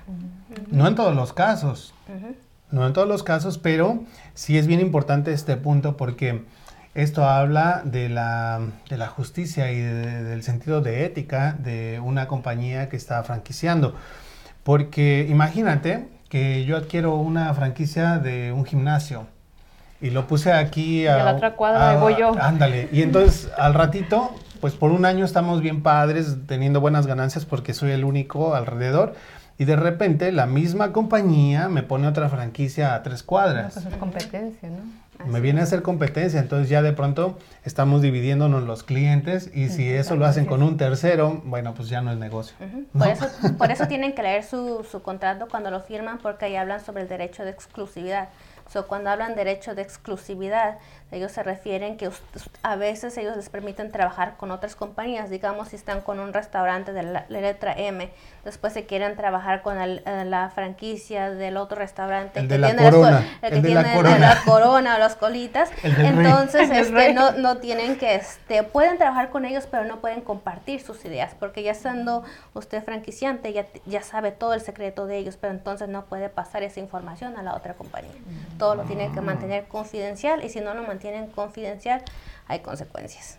[0.69, 1.93] No en todos los casos.
[2.71, 4.05] No en todos los casos, pero
[4.35, 6.45] sí es bien importante este punto porque
[6.99, 12.27] Esto habla de la, de la justicia y de- del sentido de ética de una
[12.27, 13.95] compañía que está franquiciando.
[14.65, 19.27] Porque imagínate que yo adquiero una franquicia de un gimnasio
[20.01, 22.33] y lo puse aquí a la otra cuadra ahí voy yo.
[22.41, 22.89] Ándale.
[22.93, 27.75] Y entonces al ratito, pues por un año estamos bien padres, teniendo buenas ganancias porque
[27.75, 29.15] soy el único alrededor.
[29.57, 33.75] Y de repente la misma compañía me pone otra franquicia a tres cuadras.
[33.75, 34.79] pues es competencia, ¿no?
[35.27, 39.89] Me viene a hacer competencia, entonces ya de pronto estamos dividiéndonos los clientes y si
[39.89, 42.57] eso lo hacen con un tercero, bueno, pues ya no es negocio.
[42.93, 43.27] Por, eso,
[43.59, 47.03] por eso tienen que leer su, su contrato cuando lo firman porque ahí hablan sobre
[47.03, 48.29] el derecho de exclusividad.
[48.71, 50.79] So, cuando hablan derecho de exclusividad,
[51.11, 52.11] ellos se refieren que
[52.63, 55.31] a veces ellos les permiten trabajar con otras compañías.
[55.31, 58.11] Digamos, si están con un restaurante de la, la letra M,
[58.45, 62.41] después se quieren trabajar con el- eh, la franquicia del otro restaurante.
[62.41, 64.19] El que de la tiene las corona, el que el de la tiene corona.
[64.19, 65.71] la corona o las colitas.
[65.83, 70.81] Entonces, este, no, no tienen que, este, pueden trabajar con ellos, pero no pueden compartir
[70.83, 72.23] sus ideas, porque ya siendo
[72.55, 76.63] usted franquiciante, ya, ya sabe todo el secreto de ellos, pero entonces no puede pasar
[76.63, 78.13] esa información a la otra compañía.
[78.59, 82.03] Todo lo tienen que mantener confidencial y si no lo mantienen confidencial,
[82.49, 83.39] hay consecuencias.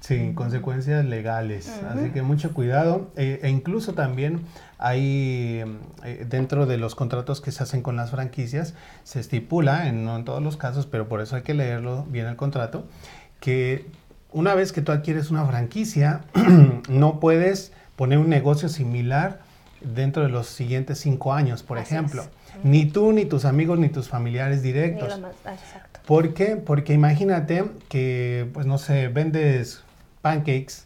[0.00, 1.68] Sí, consecuencias legales.
[1.90, 3.10] Así que mucho cuidado.
[3.16, 4.42] Eh, e incluso también
[4.78, 5.64] hay,
[6.04, 8.74] eh, dentro de los contratos que se hacen con las franquicias,
[9.04, 12.26] se estipula, en, no en todos los casos, pero por eso hay que leerlo bien
[12.26, 12.86] el contrato,
[13.40, 13.86] que
[14.32, 16.22] una vez que tú adquieres una franquicia,
[16.88, 19.40] no puedes poner un negocio similar
[19.80, 22.22] dentro de los siguientes cinco años, por Así ejemplo.
[22.22, 22.28] es.
[22.64, 25.20] Ni tú, ni tus amigos, ni tus familiares directos.
[25.20, 25.54] más- ah.
[26.08, 26.56] ¿Por qué?
[26.56, 29.82] Porque imagínate que, pues no sé, vendes
[30.22, 30.84] pancakes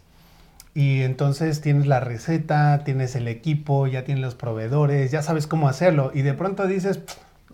[0.75, 5.69] y entonces tienes la receta, tienes el equipo, ya tienes los proveedores, ya sabes cómo
[5.69, 6.99] hacerlo y de pronto dices,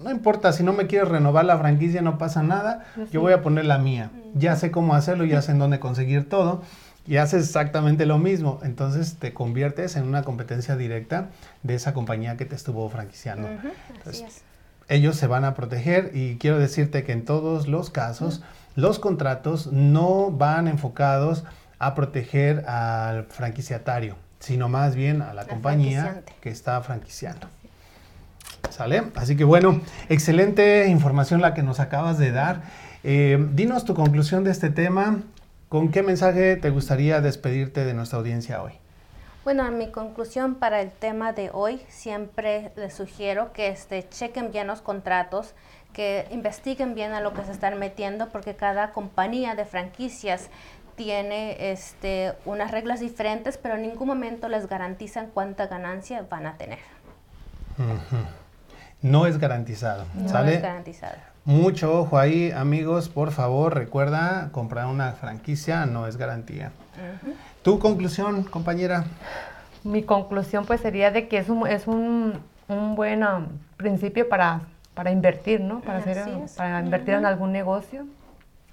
[0.03, 3.43] no importa, si no me quieres renovar la franquicia no pasa nada, yo voy a
[3.43, 6.63] poner la mía, ya sé cómo hacerlo, ya sé en dónde conseguir todo
[7.07, 11.29] y haces exactamente lo mismo, entonces te conviertes en una competencia directa
[11.65, 13.47] de esa compañía que te estuvo franquiciando.
[13.47, 14.48] Entonces, así es.
[14.89, 18.43] Ellos se van a proteger y quiero decirte que en todos los casos
[18.75, 21.45] los contratos no van enfocados
[21.79, 27.49] a proteger al franquiciatario, sino más bien a la compañía que está franquiciando.
[28.71, 29.05] ¿Sale?
[29.15, 32.63] Así que bueno, excelente información la que nos acabas de dar.
[33.05, 35.19] Eh, dinos tu conclusión de este tema.
[35.69, 38.73] ¿Con qué mensaje te gustaría despedirte de nuestra audiencia hoy?
[39.49, 44.53] Bueno, en mi conclusión para el tema de hoy, siempre les sugiero que este, chequen
[44.53, 45.55] bien los contratos,
[45.95, 50.51] que investiguen bien a lo que se están metiendo, porque cada compañía de franquicias
[50.97, 56.59] tiene este, unas reglas diferentes, pero en ningún momento les garantizan cuánta ganancia van a
[56.59, 56.81] tener.
[59.01, 60.05] No es garantizado.
[60.13, 60.57] No ¿Sale?
[60.57, 61.17] es garantizado.
[61.47, 66.71] Mucho ojo ahí, amigos, por favor, recuerda, comprar una franquicia no es garantía.
[67.69, 69.05] ¿Tu conclusión, compañera?
[69.85, 72.33] Mi conclusión pues sería de que es un, es un,
[72.67, 73.45] un buen um,
[73.77, 74.63] principio para,
[74.95, 75.81] para invertir, ¿no?
[75.81, 76.53] Para, hacer, es.
[76.53, 78.07] para invertir en algún negocio,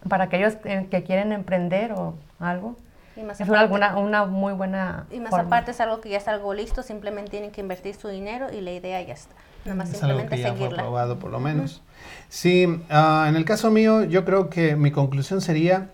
[0.08, 2.78] para aquellos que quieren emprender o algo.
[3.18, 5.48] Y más Es una, aparte- alguna, una muy buena Y más forma.
[5.48, 8.62] aparte es algo que ya está algo listo, simplemente tienen que invertir su dinero y
[8.62, 9.36] la idea ya está.
[9.66, 10.84] Nada más Es algo simplemente que ya fue seguirla.
[10.84, 11.82] aprobado por lo menos.
[12.30, 15.90] Sí, ah, en el caso mío, yo creo que mi conclusión sería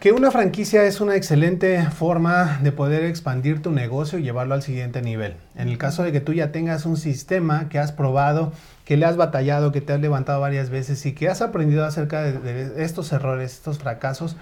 [0.00, 4.62] que una franquicia es una excelente forma de poder expandir tu negocio y llevarlo al
[4.62, 5.36] siguiente nivel.
[5.56, 8.54] En el caso de que tú ya tengas un sistema que has probado,
[8.86, 12.22] que le has batallado, que te has levantado varias veces y que has aprendido acerca
[12.22, 14.38] de, estos errores, estos fracasos,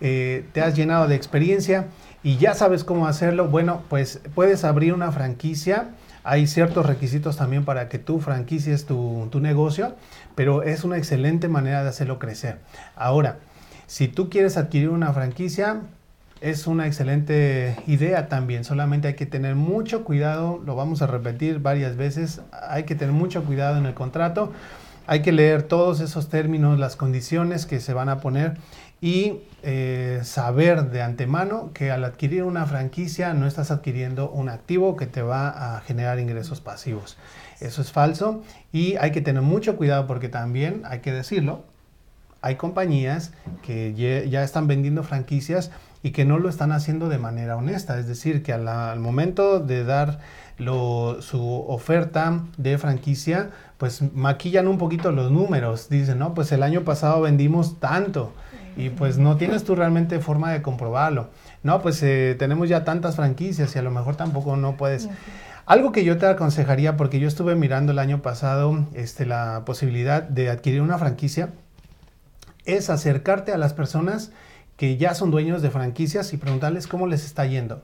[0.00, 1.86] eh, te has llenado de experiencia
[2.24, 5.90] y ya sabes cómo hacerlo, bueno, pues puedes abrir una franquicia.
[6.24, 9.94] Hay ciertos requisitos también para que tú franquicies tu, tu negocio,
[10.34, 12.58] pero es una excelente manera de hacerlo crecer.
[12.96, 13.38] Ahora,
[13.88, 15.80] si tú quieres adquirir una franquicia,
[16.42, 18.62] es una excelente idea también.
[18.62, 23.14] Solamente hay que tener mucho cuidado, lo vamos a repetir varias veces, hay que tener
[23.14, 24.52] mucho cuidado en el contrato,
[25.06, 28.58] hay que leer todos esos términos, las condiciones que se van a poner
[29.00, 34.96] y eh, saber de antemano que al adquirir una franquicia no estás adquiriendo un activo
[34.96, 37.16] que te va a generar ingresos pasivos.
[37.58, 41.64] Eso es falso y hay que tener mucho cuidado porque también hay que decirlo,
[42.42, 43.32] hay compañías
[43.62, 43.94] que
[44.28, 45.70] ya están vendiendo franquicias
[46.02, 47.98] y que no lo están haciendo de manera honesta.
[47.98, 50.20] Es decir, que al momento de dar
[50.58, 55.88] lo- su oferta de franquicia, pues maquillan un poquito los números.
[55.88, 58.32] Dicen, no, pues el año pasado vendimos tanto.
[58.76, 61.30] Y pues no tienes tú realmente forma de comprobarlo.
[61.64, 65.08] No, pues eh, tenemos ya tantas franquicias y a lo mejor tampoco no puedes.
[65.66, 70.22] Algo que yo te aconsejaría, porque yo estuve mirando el año pasado este, la posibilidad
[70.22, 71.50] de adquirir una franquicia
[72.68, 74.30] es acercarte a las personas
[74.76, 77.82] que ya son dueños de franquicias y preguntarles cómo les está yendo.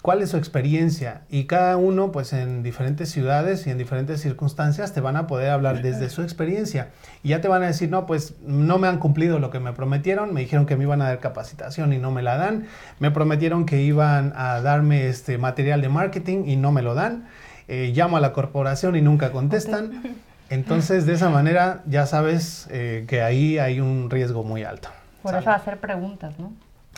[0.00, 4.94] Cuál es su experiencia y cada uno pues en diferentes ciudades y en diferentes circunstancias
[4.94, 6.90] te van a poder hablar desde su experiencia.
[7.22, 9.72] Y ya te van a decir no pues no me han cumplido lo que me
[9.72, 12.66] prometieron me dijeron que me iban a dar capacitación y no me la dan
[13.00, 17.28] me prometieron que iban a darme este material de marketing y no me lo dan
[17.66, 20.16] eh, llamo a la corporación y nunca contestan
[20.50, 24.88] entonces de esa manera ya sabes eh, que ahí hay un riesgo muy alto
[25.22, 26.52] por eso hacer preguntas no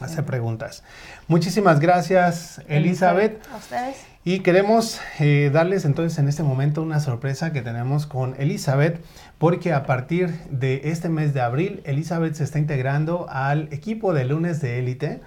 [0.04, 0.82] hacer preguntas.
[1.28, 3.46] Muchísimas gracias, Elizabeth.
[3.52, 3.96] A ustedes.
[4.24, 9.02] Y queremos eh, darles entonces en este momento una sorpresa que tenemos con Elizabeth,
[9.38, 14.24] porque a partir de este mes de abril, Elizabeth se está integrando al equipo de
[14.24, 15.20] lunes de élite.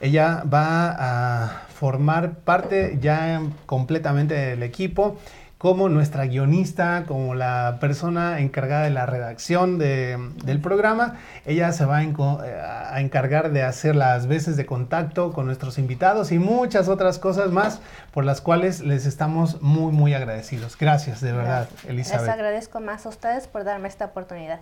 [0.00, 5.18] Ella va a formar parte ya completamente del equipo
[5.60, 11.18] como nuestra guionista, como la persona encargada de la redacción del programa.
[11.44, 16.38] Ella se va a, encargar de hacer las veces de contacto con nuestros invitados y
[16.38, 20.78] muchas otras cosas más por las cuales les estamos muy, muy agradecidos.
[20.78, 22.22] Gracias, de verdad, Elizabeth.
[22.22, 24.60] Les agradezco más a ustedes por darme esta oportunidad.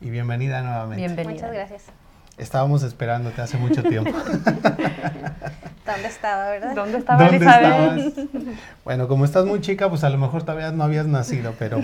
[0.00, 1.04] Y bienvenida nuevamente.
[1.04, 1.32] Bienvenida.
[1.32, 2.07] Muchas gracias.
[2.38, 4.12] Estábamos esperándote hace mucho tiempo.
[5.88, 6.74] ¿Dónde estaba, verdad?
[6.74, 8.14] ¿Dónde estaba Elizabeth?
[8.84, 11.80] Bueno, como estás muy chica, pues a lo mejor todavía no habías nacido, pero...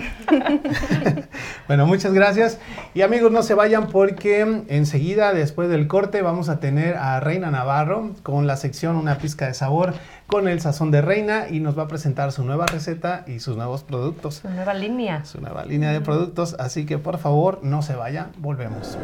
[1.67, 2.59] bueno, muchas gracias.
[2.93, 7.49] Y amigos, no se vayan porque enseguida, después del corte, vamos a tener a Reina
[7.49, 9.95] Navarro con la sección Una pizca de sabor
[10.27, 13.57] con el sazón de Reina y nos va a presentar su nueva receta y sus
[13.57, 14.35] nuevos productos.
[14.35, 15.25] Su nueva línea.
[15.25, 16.55] Su nueva línea de productos.
[16.59, 18.31] Así que por favor, no se vayan.
[18.37, 18.97] Volvemos.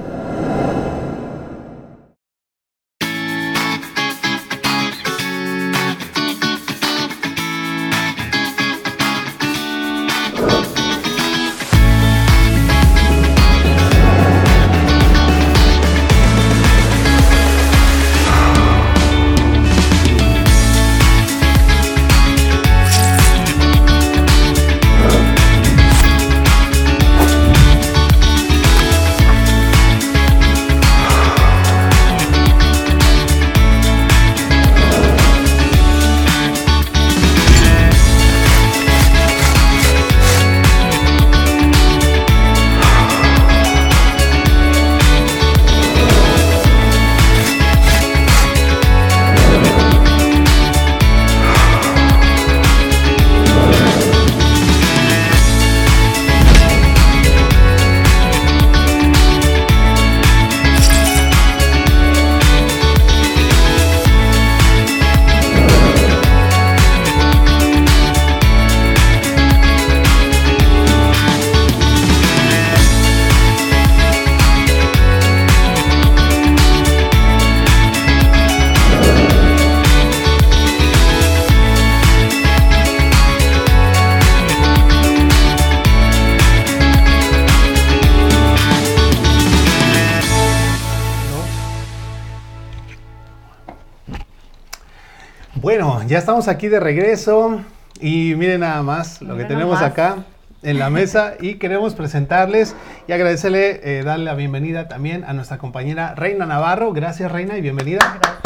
[96.11, 97.61] Ya estamos aquí de regreso
[98.01, 100.25] y miren nada más lo que tenemos acá
[100.61, 102.75] en la mesa y queremos presentarles
[103.07, 106.91] y agradecerle, eh, darle la bienvenida también a nuestra compañera Reina Navarro.
[106.91, 107.99] Gracias Reina y bienvenida.
[108.19, 108.41] Gracias.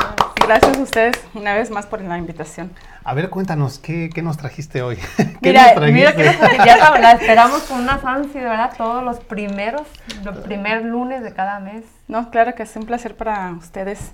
[0.45, 2.72] Gracias a ustedes una vez más por la invitación.
[3.03, 4.97] A ver, cuéntanos, ¿qué, qué nos trajiste hoy?
[5.18, 6.24] ¿Qué mira, nos mira que
[6.63, 9.88] ya la esperamos con una ansia, de verdad, todos los primeros,
[10.24, 11.84] los primer lunes de cada mes.
[12.07, 14.11] No, claro que es un placer para ustedes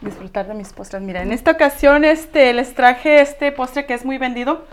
[0.00, 1.02] disfrutar de mis postres.
[1.02, 4.64] Mira, en esta ocasión este, les traje este postre que es muy vendido.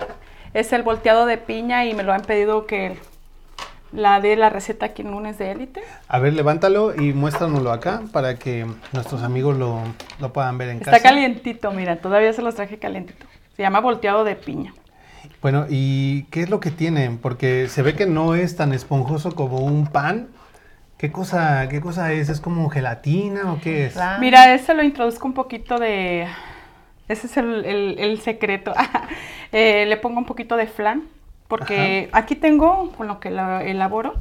[0.54, 2.98] Es el volteado de piña y me lo han pedido que
[3.92, 5.82] la dé la receta aquí en Lunes de Élite.
[6.08, 9.82] A ver, levántalo y muéstranoslo acá para que nuestros amigos lo,
[10.20, 10.98] lo puedan ver en casa.
[10.98, 13.26] Está calientito, mira, todavía se los traje calientito.
[13.56, 14.74] Se llama volteado de piña.
[15.42, 17.18] Bueno, ¿y qué es lo que tienen?
[17.18, 20.28] Porque se ve que no es tan esponjoso como un pan,
[20.98, 22.30] ¿Qué cosa, ¿Qué cosa es?
[22.30, 23.98] ¿Es como gelatina o qué es?
[24.20, 26.28] Mira, ese lo introduzco un poquito de...
[27.08, 28.74] Ese es el, secreto.
[29.52, 31.04] Eh, le pongo un poquito de flan,
[31.48, 34.16] porque aquí tengo, con lo que lo elaboro,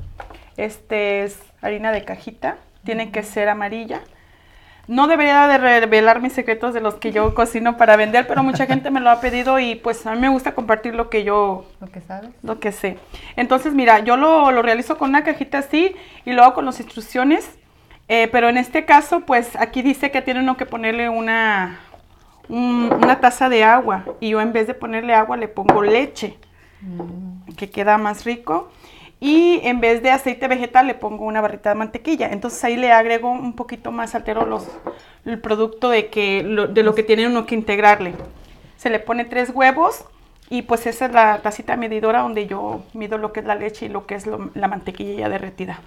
[0.57, 4.03] este es harina de cajita, tiene que ser amarilla.
[4.87, 8.67] No debería de revelar mis secretos de los que yo cocino para vender, pero mucha
[8.67, 11.65] gente me lo ha pedido y pues a mí me gusta compartir lo que yo...
[11.81, 12.31] Lo que sabes.
[12.43, 12.99] Lo que sé.
[13.37, 15.95] Entonces, mira, yo lo, realizo con una cajita así
[16.27, 17.59] y luego con las instrucciones.
[18.09, 21.81] Eh, pero en este caso, pues aquí dice que tiene uno que ponerle una,
[22.49, 24.05] una taza de agua.
[24.21, 26.37] Y yo en vez de ponerle agua le pongo leche,
[26.83, 27.55] mm.
[27.57, 28.71] que queda más rico.
[29.25, 32.29] Y en vez de aceite vegetal le pongo una barrita de mantequilla.
[32.31, 34.69] Entonces ahí le agrego un poquito más, altero los,
[35.25, 38.13] el producto de, que, lo, de lo que tiene uno que integrarle.
[38.77, 40.05] Se le pone tres huevos
[40.51, 43.87] y pues esa es la tacita medidora donde yo mido lo que es la leche
[43.87, 45.81] y lo que es lo- la mantequilla ya derretida.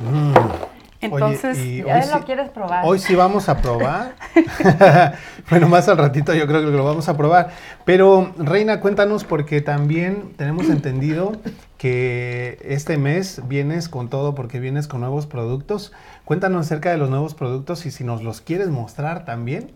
[0.00, 0.81] Mm.
[1.02, 2.84] Entonces, Oye, Ya hoy lo sí- quieres probar.
[2.86, 4.14] Hoy sí vamos a probar.
[5.50, 7.50] bueno, más al ratito yo creo que lo vamos a probar.
[7.84, 11.32] Pero, Reina, cuéntanos porque también tenemos entendido
[11.76, 15.92] que este mes vienes con todo porque vienes con nuevos productos.
[16.24, 19.72] Cuéntanos acerca de los nuevos productos y si nos los quieres mostrar también.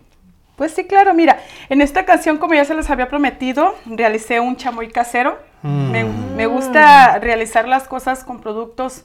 [0.55, 1.37] Pues sí, claro, mira,
[1.69, 5.37] en esta ocasión, como ya se les había prometido, realicé un chamoy casero.
[5.61, 5.91] Mm.
[5.91, 6.03] Me,
[6.35, 9.03] me gusta realizar las cosas con productos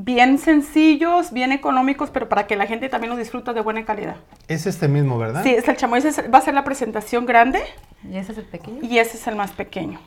[0.00, 4.14] bien sencillos, bien económicos, pero para que la gente también lo disfrute de buena calidad.
[4.46, 5.42] Es este mismo, ¿verdad?
[5.42, 7.60] Sí, es el chamoy ese es- va a ser la presentación grande
[8.08, 8.78] ¿Y ese es el pequeño?
[8.80, 9.98] y ese es el más pequeño.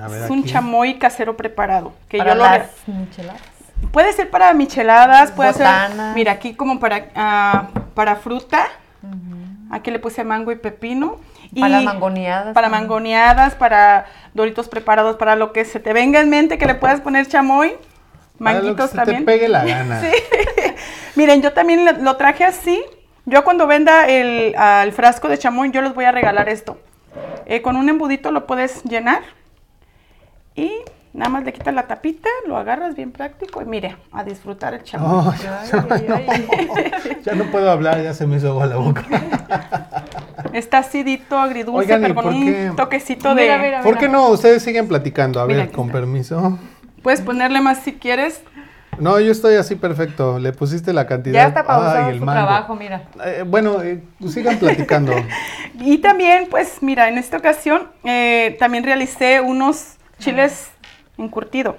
[0.00, 0.50] A ver, es un aquí.
[0.50, 1.92] chamoy casero preparado.
[2.08, 3.40] Que Para yo lo las re- micheladas.
[3.90, 5.90] Puede ser para micheladas, puede Botanas.
[5.96, 8.66] ser, mira, aquí como para, ah, para fruta.
[9.72, 11.16] Aquí le puse mango y pepino.
[11.58, 12.82] Para y las mangoneadas Para también.
[12.82, 17.00] mangoneadas, para doritos preparados, para lo que se te venga en mente que le puedas
[17.00, 17.72] poner chamoy.
[18.40, 19.18] Que Manguitos se también.
[19.18, 20.00] te pegue la gana.
[21.14, 22.82] Miren, yo también lo, lo traje así.
[23.26, 24.54] Yo cuando venda el,
[24.92, 26.78] frasco de chamoy, yo les voy a regalar esto.
[27.44, 29.20] Eh, con un embudito lo puedes llenar
[30.54, 30.72] y
[31.12, 34.84] nada más le quitas la tapita, lo agarras bien práctico y mire, a disfrutar el
[34.84, 35.26] chamoy.
[35.26, 35.62] Oh, ya,
[37.22, 39.04] ya no puedo hablar, ya se me hizo agua la boca.
[40.54, 42.72] Está acidito, agridulce, Oigan, ¿y pero con por un qué?
[42.76, 43.64] toquecito Mira, de...
[43.64, 43.82] mira.
[43.82, 44.28] ¿Por qué no?
[44.28, 45.40] Ustedes siguen platicando.
[45.40, 45.98] A Mira, ver, con está.
[45.98, 46.58] permiso.
[47.02, 48.42] Puedes ponerle más si quieres.
[48.98, 50.38] No, yo estoy así perfecto.
[50.38, 51.34] Le pusiste la cantidad.
[51.34, 52.38] Ya está pausado Ay, el su mango.
[52.38, 53.04] trabajo, mira.
[53.24, 55.12] Eh, bueno, eh, sigan platicando.
[55.82, 60.70] Y también, pues mira, en esta ocasión eh, también realicé unos chiles
[61.16, 61.78] encurtido.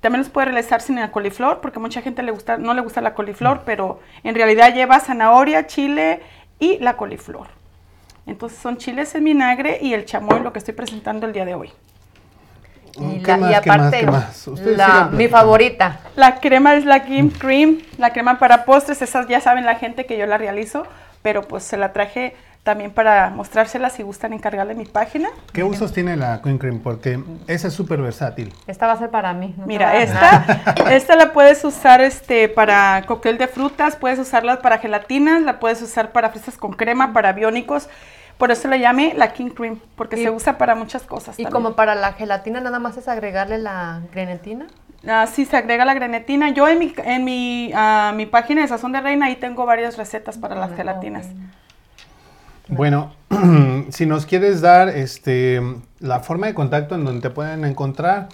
[0.00, 3.00] También los puede realizar sin la coliflor, porque mucha gente le gusta, no le gusta
[3.00, 6.20] la coliflor, pero en realidad lleva zanahoria, chile
[6.58, 7.46] y la coliflor.
[8.26, 11.54] Entonces son chiles en vinagre y el chamoy, lo que estoy presentando el día de
[11.54, 11.70] hoy.
[12.96, 14.48] Y, ¿Qué la- más, y qué más, aparte, qué más?
[14.48, 16.00] Ustedes la- mi favorita.
[16.16, 20.06] La crema es la Kim Cream, la crema para postres, esas ya saben la gente
[20.06, 20.86] que yo la realizo,
[21.22, 22.34] pero pues se la traje
[22.64, 25.30] también para mostrárselas si gustan encargarle mi página.
[25.54, 26.80] ¿Qué usos tiene la Queen Cream?
[26.80, 28.52] Porque esa es súper versátil.
[28.66, 29.54] Esta va a ser para mí.
[29.56, 30.44] no Mira, esta,
[30.90, 35.80] esta la puedes usar este para cóctel de frutas, puedes usarla para gelatinas, la puedes
[35.80, 37.88] usar para fresas con crema, para biónicos.
[38.38, 41.38] Por eso le llamé la King Cream, porque Y- se usa para muchas cosas.
[41.38, 41.62] Y también.
[41.64, 44.66] como para la gelatina nada más es agregarle la grenetina.
[45.06, 46.50] Ah, sí, se agrega la grenetina.
[46.50, 49.96] Yo en mi, en mi, ah, mi página de Sazón de Reina ahí tengo varias
[49.96, 51.26] recetas para las Ah, gelatinas.
[52.68, 53.12] Bueno,
[53.90, 55.60] si nos quieres dar este,
[56.00, 58.28] la forma de contacto en donde te pueden encontrar,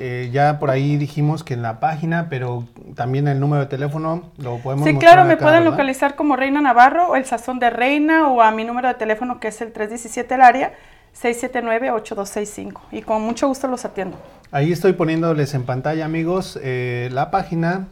[0.00, 4.30] eh, ya por ahí dijimos que en la página, pero también el número de teléfono
[4.38, 5.70] lo podemos Sí, claro, me acá, pueden ¿verdad?
[5.72, 9.38] localizar como Reina Navarro o el Sazón de Reina o a mi número de teléfono
[9.38, 10.72] que es el 317 el área
[11.20, 14.18] 679-8265 y con mucho gusto los atiendo.
[14.52, 17.88] Ahí estoy poniéndoles en pantalla, amigos, eh, la página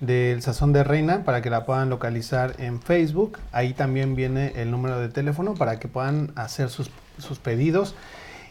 [0.00, 3.38] del Sazón de Reina para que la puedan localizar en Facebook.
[3.52, 7.94] Ahí también viene el número de teléfono para que puedan hacer sus, sus pedidos.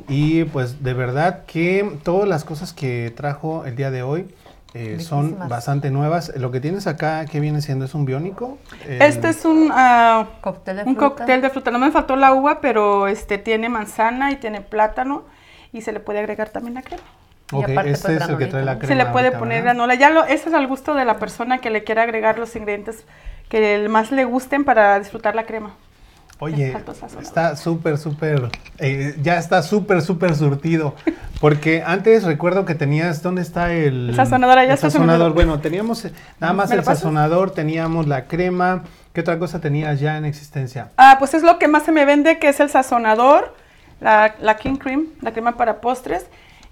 [0.08, 4.28] Y pues de verdad que todas las cosas que trajo el día de hoy
[4.74, 6.34] eh, son bastante nuevas.
[6.36, 7.86] Lo que tienes acá, ¿qué viene siendo?
[7.86, 8.58] ¿Es un biónico?
[8.88, 11.08] Este es un, ah, Cóctel de un fruta.
[11.16, 11.72] cóctel de fruta.
[11.72, 15.24] No me faltó la uva, pero este tiene manzana y tiene plátano
[15.72, 17.04] y se le puede agregar también la crema.
[17.54, 18.88] Y Ok, aparte, este pues, es el que trae la crema.
[18.88, 19.76] se le puede ahorita, poner ¿verdad?
[19.76, 19.96] granola.
[19.96, 23.06] Ya lo, eso es al gusto de la persona que le quiera agregar los ingredientes
[23.50, 25.76] que más le gusten para disfrutar la crema.
[26.40, 26.76] Oye,
[27.22, 30.94] está súper, súper, eh, ya está súper, súper surtido.
[31.40, 35.34] Porque antes recuerdo que tenías, ¿dónde está el, El sazonador, allá el está, sazonador?
[35.34, 37.00] Bueno, teníamos eh, nada más ¿Me el pasas?
[37.00, 38.84] sazonador, teníamos la crema.
[39.14, 40.90] ¿Qué otra cosa tenías ya en existencia?
[40.98, 43.56] Ah, pues es lo que más se me vende, que es el sazonador,
[44.02, 46.26] la, la King Cream, la crema para postres,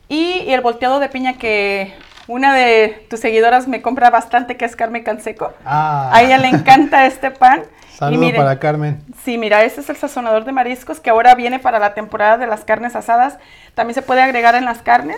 [0.10, 1.94] y, y el volteado de piña que
[2.28, 5.54] una de tus seguidoras me compra bastante, que es Carmen Canseco.
[5.66, 7.64] Ah, A ella le encanta este pan.
[7.94, 9.04] y saludo miren, para Carmen.
[9.24, 12.48] Sí, mira, este es el sazonador de mariscos que ahora viene para la temporada de
[12.48, 13.38] las carnes asadas.
[13.76, 15.18] También se puede agregar en las carnes.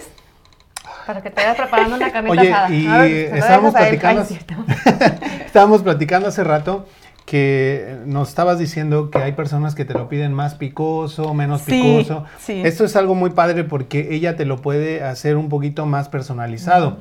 [1.05, 3.07] Para que te vayas preparando una carnita Oye, asada.
[3.07, 4.39] y estábamos platicando, Ay, sí.
[5.45, 6.87] estábamos platicando hace rato
[7.25, 11.71] que nos estabas diciendo que hay personas que te lo piden más picoso, menos Sí,
[11.81, 12.25] picoso.
[12.39, 12.61] sí.
[12.63, 16.97] Esto es algo muy padre porque ella te lo puede hacer un poquito más personalizado.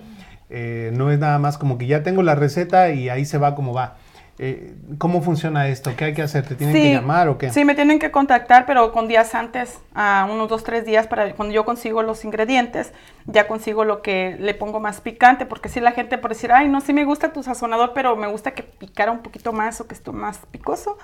[0.51, 3.55] Eh, no es nada más como que ya tengo la receta y ahí se va
[3.55, 3.97] como va.
[4.39, 5.93] Eh, ¿cómo funciona esto?
[5.97, 6.45] ¿Qué hay que hacer?
[6.47, 7.51] ¿Te tienen Sí, que llamar o qué?
[7.51, 11.32] Sí, me tienen que contactar, pero con días antes, a unos dos, tres días, para
[11.35, 12.93] cuando yo consigo los ingredientes,
[13.26, 16.68] ya consigo lo que le pongo más picante, porque si la gente por decir, ay,
[16.68, 19.87] no, sí me gusta tu sazonador, pero me gusta que picara un poquito más o
[19.87, 20.99] que esté más picoso.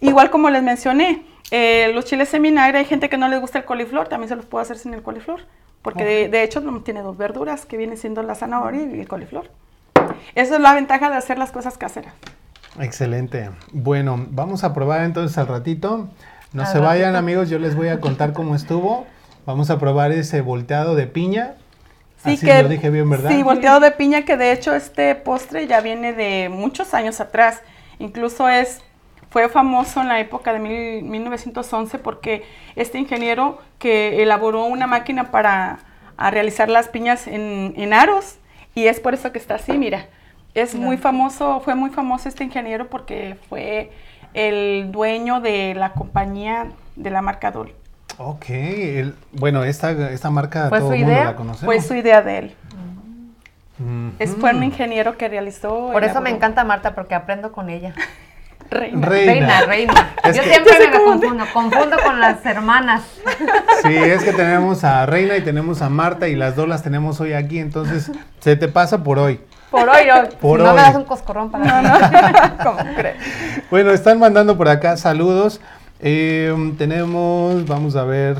[0.00, 3.58] Igual como les mencioné, eh, los chiles en vinagre, hay gente que no les gusta
[3.58, 5.40] el coliflor, también se los puedo hacer sin el coliflor,
[5.80, 9.50] porque de, de hecho tiene dos verduras, que viene siendo la zanahoria y el coliflor.
[10.34, 12.12] Esa es la ventaja de hacer las cosas caseras.
[12.80, 13.50] Excelente.
[13.72, 16.08] Bueno, vamos a probar entonces al ratito.
[16.52, 19.06] No Al se vayan amigos, yo les voy a contar cómo estuvo.
[19.46, 21.54] Vamos a probar ese volteado de piña.
[22.22, 23.30] Así lo dije bien, ¿verdad?
[23.30, 27.62] Sí, volteado de piña, que de hecho este postre ya viene de muchos años atrás.
[27.98, 28.80] Incluso es,
[29.30, 35.30] fue famoso en la época de mil- 1911 porque este ingeniero que elaboró una máquina
[35.30, 35.78] para
[36.16, 38.36] a realizar las piñas en, en aros
[38.74, 40.06] y es por eso que está así, mira.
[40.56, 43.92] Es muy famoso, fue muy famoso este ingeniero porque fue
[44.32, 47.74] el dueño de la compañía de la marca Dole.
[48.16, 51.24] Ok, el- bueno, esta, esta marca ¿Fue todo su el mundo idea?
[51.26, 51.66] la conoce.
[51.66, 52.54] Fue su idea de él.
[53.78, 54.08] Mm.
[54.18, 55.90] Es, fue un ingeniero que realizó.
[55.92, 57.92] Por eso me encanta Marta, porque aprendo con ella.
[58.70, 59.06] Reina.
[59.06, 59.32] Reina.
[59.32, 60.10] Reina, reina.
[60.24, 63.02] Es Yo que- siempre me cómo- confundo, confundo con las hermanas.
[63.82, 67.20] Sí, es que tenemos a Reina y tenemos a Marta y las dos las tenemos
[67.20, 69.38] hoy aquí, entonces se te pasa por hoy.
[69.76, 70.76] Por hoy, no, Por no hoy.
[70.76, 73.16] me das un coscorrón para No, no, ¿cómo crees?
[73.70, 75.60] Bueno, están mandando por acá saludos.
[76.00, 78.38] Eh, tenemos, vamos a ver.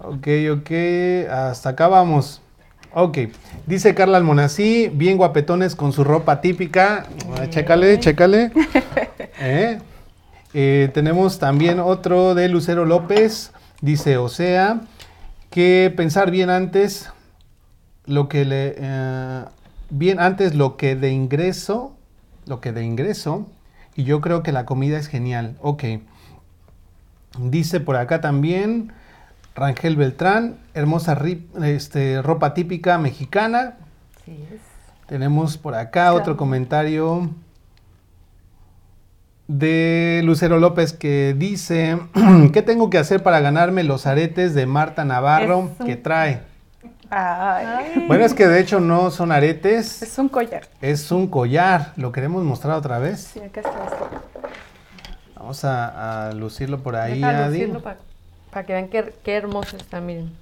[0.00, 0.70] Ok, ok,
[1.30, 2.40] hasta acá vamos.
[2.92, 3.18] Ok,
[3.66, 7.06] dice Carla Almonací, bien guapetones con su ropa típica.
[7.38, 8.50] Ah, Chécale, chécale.
[9.40, 9.78] ¿Eh?
[10.54, 14.80] Eh, tenemos también otro de Lucero López, dice, o sea,
[15.50, 17.10] que pensar bien antes
[18.06, 18.76] lo que le...
[19.90, 21.94] bien antes lo que de ingreso,
[22.46, 23.46] lo que de ingreso,
[23.94, 25.56] y yo creo que la comida es genial.
[25.60, 25.84] Ok.
[27.38, 28.92] Dice por acá también
[29.54, 31.20] Rangel Beltrán, hermosa
[31.64, 33.74] este, ropa típica mexicana.
[34.24, 34.60] Sí, es.
[35.06, 37.30] Tenemos por acá otro comentario
[39.48, 41.98] de Lucero López que dice,
[42.52, 46.42] ¿qué tengo que hacer para ganarme los aretes de Marta Navarro un- que trae?
[47.10, 50.62] Ay, Bueno, es que de hecho no son aretes, es un collar.
[50.80, 51.92] es un collar.
[51.96, 53.30] ¿Lo queremos mostrar otra vez?
[53.34, 54.08] Sí, acá está esto.
[55.36, 57.58] Vamos a, a lucirlo por ahí, Deja Adi.
[57.66, 57.82] lucirlo
[58.50, 60.32] para que vean qué, qué hermoso está, miren.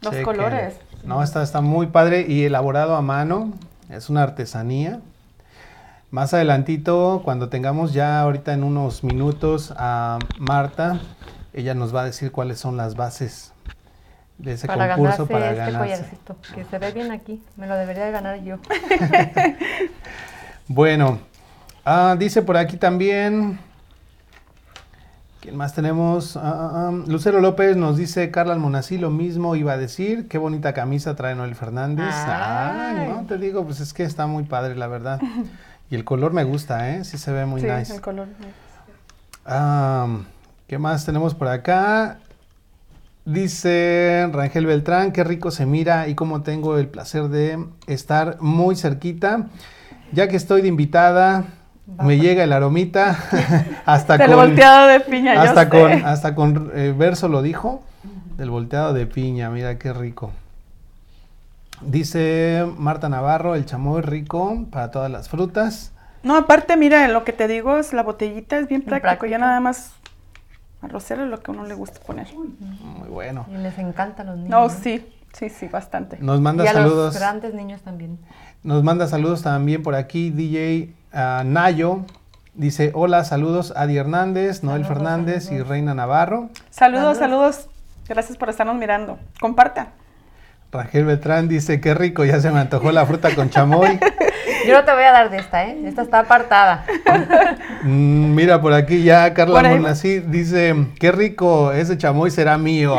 [0.00, 0.24] Los Chequen.
[0.24, 0.74] colores.
[1.04, 3.52] No, está, está muy padre y elaborado a mano.
[3.90, 5.00] Es una artesanía.
[6.10, 11.00] Más adelantito, cuando tengamos ya ahorita en unos minutos a Marta,
[11.52, 13.52] ella nos va a decir cuáles son las bases
[14.38, 15.78] de ese para concurso ganarse para este ganarse.
[15.78, 17.42] collarcito, que se ve bien aquí.
[17.56, 18.56] Me lo debería de ganar yo.
[20.70, 21.18] Bueno,
[21.86, 23.58] ah, dice por aquí también.
[25.40, 26.36] ¿Quién más tenemos?
[26.36, 30.28] Ah, ah, Lucero López nos dice, Carla Almonací, lo mismo iba a decir.
[30.28, 32.14] Qué bonita camisa trae Noel Fernández.
[32.14, 33.08] Ay, Ay.
[33.08, 35.22] no, te digo, pues es que está muy padre, la verdad.
[35.90, 37.04] Y el color me gusta, ¿eh?
[37.04, 37.94] Sí se ve muy sí, nice.
[37.94, 38.28] el color.
[40.66, 42.18] ¿Qué más tenemos por acá?
[43.28, 48.74] Dice Rangel Beltrán, qué rico se mira y cómo tengo el placer de estar muy
[48.74, 49.48] cerquita.
[50.12, 51.44] Ya que estoy de invitada,
[52.02, 53.18] me llega el aromita
[53.84, 55.68] hasta Del con volteado de piña, yo hasta sé.
[55.68, 57.82] con hasta con eh, verso lo dijo
[58.38, 60.32] del volteado de piña, mira qué rico.
[61.82, 65.92] Dice Marta Navarro, el chamoy rico para todas las frutas.
[66.22, 69.02] No, aparte, mira, lo que te digo es la botellita es bien práctico.
[69.02, 69.26] práctico.
[69.26, 69.92] Ya nada más
[70.82, 72.26] arrocero es lo que a uno le gusta poner.
[72.34, 73.46] Muy bueno.
[73.50, 74.50] Y les encanta a los niños.
[74.50, 76.18] No, sí, sí, sí, bastante.
[76.20, 77.14] Nos manda y a saludos.
[77.14, 78.18] los grandes niños también.
[78.62, 82.04] Nos manda saludos también por aquí DJ ah, Nayo.
[82.54, 85.62] Dice, hola, saludos Adi Hernández, Noel Saludos, Fernández y.
[85.62, 86.50] Reina Navarro.
[86.70, 87.56] Saludos, Saludos.
[87.56, 87.68] saludos.
[88.08, 89.18] Gracias por estarnos mirando.
[89.40, 89.88] Compartan.
[90.70, 93.98] Rangel Beltrán dice, qué rico, ya se me antojó la fruta con chamoy.
[94.66, 95.78] Yo no te voy a dar de esta, ¿eh?
[95.84, 96.84] Esta está apartada.
[97.82, 99.62] Mm, mira, por aquí ya Carla.
[99.62, 102.96] Monasí dice, qué rico, ese chamoy será mío.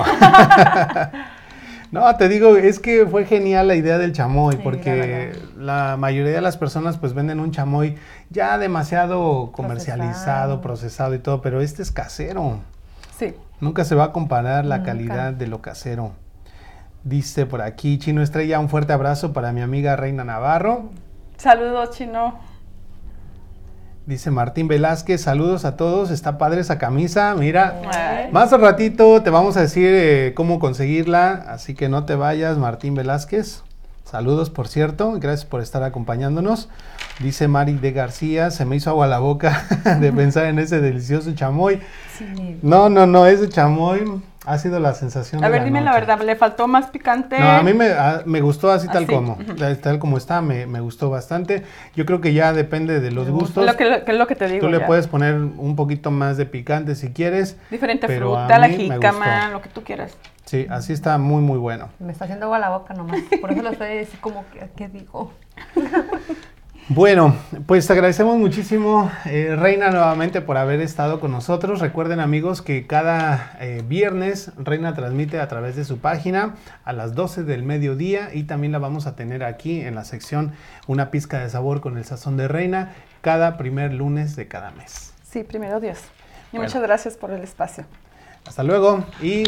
[1.91, 6.33] no, te digo, es que fue genial la idea del chamoy, Sí, porque la, mayoría
[6.33, 7.95] de las personas pues venden un chamoy
[8.29, 10.61] ya demasiado comercializado, Procesado.
[10.61, 12.59] procesado y todo, pero este es casero.
[13.17, 13.33] Sí.
[13.59, 14.91] Nunca se va a comparar la Nunca.
[14.91, 16.13] calidad de lo casero.
[17.03, 20.89] Dice por aquí Chino Estrella, un fuerte abrazo para mi amiga Reina Navarro.
[21.39, 22.37] Saludos, chino.
[24.05, 27.79] Dice Martín Velázquez, saludos a todos, está padre esa camisa, mira.
[27.93, 28.29] Ay.
[28.33, 32.57] Más al ratito te vamos a decir eh, cómo conseguirla, así que no te vayas,
[32.57, 33.63] Martín Velázquez.
[34.03, 36.67] Saludos, por cierto, gracias por estar acompañándonos.
[37.19, 39.65] Dice Mari de García, se me hizo agua la boca
[40.01, 41.79] de pensar en ese delicioso chamoy.
[42.61, 45.43] No, no, no, ese chamoy ha sido la sensación.
[45.43, 46.05] A de ver, la dime la noche.
[46.05, 47.39] verdad, ¿le faltó más picante?
[47.39, 49.37] No, a mí me, a- me gustó así tal Así, como,
[49.81, 51.63] tal como está, me, me gustó bastante.
[51.95, 53.65] Yo creo que ya depende de los gustos.
[53.65, 54.65] Lo que, lo, que es lo que te digo.
[54.65, 54.87] Tú le ya.
[54.87, 57.57] puedes poner un poquito más de picante si quieres.
[57.69, 60.15] Diferente pero fruta, la jícama, lo que tú quieras.
[60.45, 61.89] Sí, así está muy, muy bueno.
[61.99, 63.19] Me está haciendo agua la boca nomás.
[63.39, 65.31] Por eso lo estoy así como que, ¿qué digo?
[66.91, 67.35] Bueno,
[67.67, 71.81] pues te agradecemos muchísimo, eh, Reina, nuevamente por haber estado con nosotros.
[71.81, 77.13] Recuerden, amigos, que cada eh, viernes Reina transmite a través de su página a las
[77.13, 80.53] 12 del mediodía y también la vamos a tener aquí en la sección
[80.87, 85.13] Una pizca de sabor con el sazón de Reina cada primer lunes de cada mes.
[85.29, 85.99] Sí, primero Dios.
[86.51, 86.69] Y Bueno.
[86.69, 87.85] muchas gracias por el espacio.
[88.47, 89.43] Hasta luego y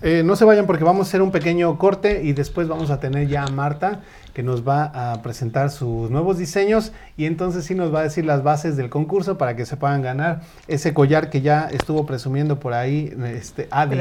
[0.00, 3.00] eh, no se vayan porque vamos a hacer un pequeño corte y después vamos a
[3.00, 4.00] tener ya a Marta
[4.36, 8.26] que nos va a presentar sus nuevos diseños y entonces sí nos va a decir
[8.26, 12.60] las bases del concurso para que se puedan ganar ese collar que ya estuvo presumiendo
[12.60, 13.96] por ahí este Adi.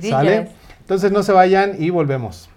[0.00, 0.48] ¿Sale?
[0.80, 2.48] Entonces no se vayan y volvemos.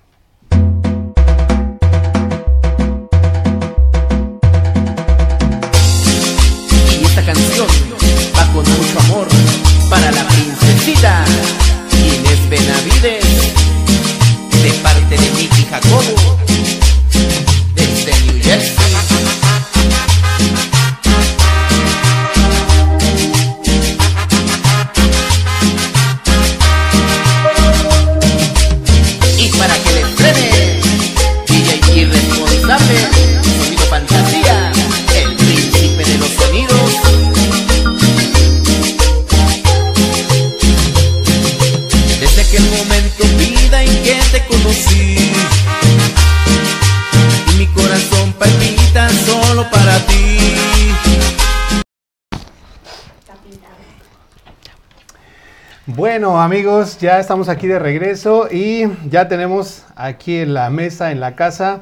[56.40, 61.20] Bueno amigos, ya estamos aquí de regreso y ya tenemos aquí en la mesa, en
[61.20, 61.82] la casa,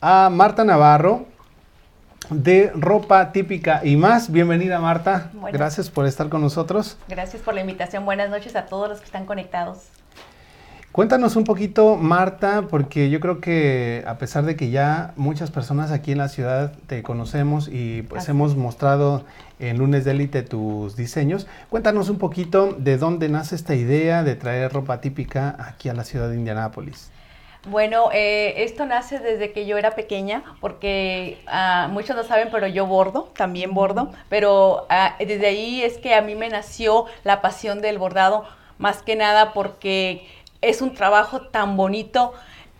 [0.00, 1.26] a Marta Navarro
[2.28, 4.32] de ropa típica y más.
[4.32, 6.98] Bienvenida Marta, gracias por estar con nosotros.
[7.06, 8.04] Gracias por la invitación.
[8.04, 9.84] Buenas noches a todos los que están conectados.
[10.92, 15.90] Cuéntanos un poquito, Marta, porque yo creo que a pesar de que ya muchas personas
[15.90, 19.24] aquí en la ciudad te conocemos y pues Así hemos mostrado
[19.58, 24.34] en Lunes de Élite tus diseños, cuéntanos un poquito de dónde nace esta idea de
[24.34, 27.10] traer ropa típica aquí a la ciudad de Indianápolis.
[27.66, 32.66] Bueno, eh, esto nace desde que yo era pequeña, porque ah, muchos no saben, pero
[32.66, 37.40] yo bordo, también bordo, pero ah, desde ahí es que a mí me nació la
[37.40, 38.44] pasión del bordado,
[38.76, 40.26] más que nada porque
[40.62, 42.32] es un trabajo tan bonito,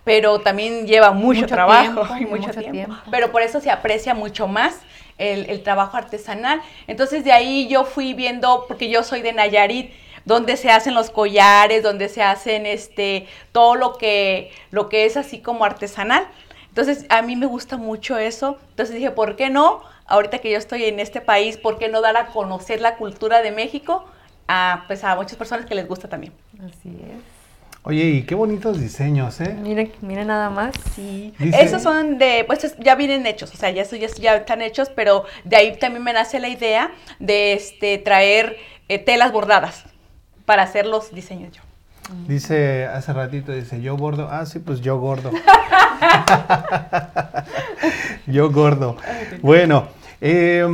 [0.04, 2.72] pero también lleva mucho, Mucho trabajo tiempo, y mucho, mucho tiempo.
[2.72, 2.96] tiempo.
[3.10, 4.80] Pero por eso se aprecia mucho más
[5.18, 6.62] el, el trabajo artesanal.
[6.86, 9.92] Entonces de ahí yo fui viendo, porque yo soy de Nayarit,
[10.24, 15.16] donde se hacen los collares, donde se hacen este todo lo que lo que es
[15.16, 16.26] así como artesanal.
[16.68, 18.58] Entonces a mí me gusta mucho eso.
[18.70, 19.82] Entonces dije, ¿por qué no?
[20.06, 23.42] Ahorita que yo estoy en este país, ¿por qué no dar a conocer la cultura
[23.42, 24.04] de México
[24.48, 26.32] a pues a muchas personas que les gusta también?
[26.58, 27.31] Así es.
[27.84, 29.56] Oye, y qué bonitos diseños, ¿eh?
[29.60, 30.72] Miren, miren nada más.
[30.94, 31.34] Sí.
[31.38, 34.36] Dice- Esos son de, pues es- ya vienen hechos, o sea, ya, eso ya, ya
[34.36, 38.56] están hechos, pero de ahí también me nace la idea de este traer
[38.88, 39.84] eh, telas bordadas
[40.44, 41.62] para hacer los diseños yo.
[42.28, 44.28] Dice hace ratito, dice yo gordo.
[44.30, 45.30] Ah, sí, pues yo gordo.
[48.26, 48.96] yo gordo.
[49.40, 49.88] Bueno,
[50.20, 50.66] eh,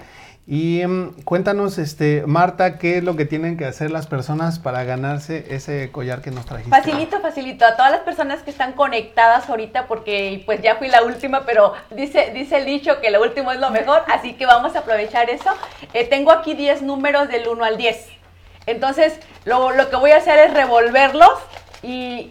[0.47, 4.85] Y mm, cuéntanos, este, Marta, qué es lo que tienen que hacer las personas para
[4.85, 6.71] ganarse ese collar que nos trajiste.
[6.71, 7.65] Facilito, facilito.
[7.65, 11.73] A todas las personas que están conectadas ahorita, porque pues ya fui la última, pero
[11.97, 15.31] dice, dice el dicho que lo último es lo mejor, así que vamos a aprovechar
[15.31, 15.49] eso.
[15.95, 18.20] Eh, tengo aquí 10 números del 1 al 10.
[18.67, 21.33] Entonces, lo, lo que voy a hacer es revolverlos
[21.83, 22.31] y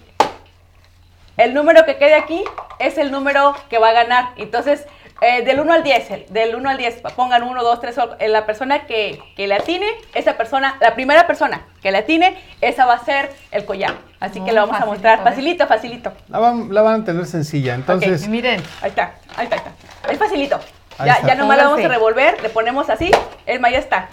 [1.38, 2.44] el número que quede aquí
[2.80, 4.30] es el número que va a ganar.
[4.38, 4.86] Entonces,
[5.22, 7.96] eh, del 1 al 10, del 1 al 10, pongan 1, 2, 3,
[8.30, 12.86] la persona que, que le atine, esa persona, la primera persona que le atine, esa
[12.86, 13.96] va a ser el collar.
[14.22, 15.24] Así que Oh, lo vamos a facilito, mostrar, ¿eh?
[15.24, 16.14] facilito, facilito.
[16.30, 20.12] La van, la van a tener sencilla, entonces, Miren, Ahí está, ahí está, ahí está.
[20.12, 20.60] Es facilito.
[20.98, 21.28] Ahí Ya, está.
[21.28, 23.12] ya nomás lo vamos a revolver, le ponemos así,
[23.46, 24.10] es más, ya está.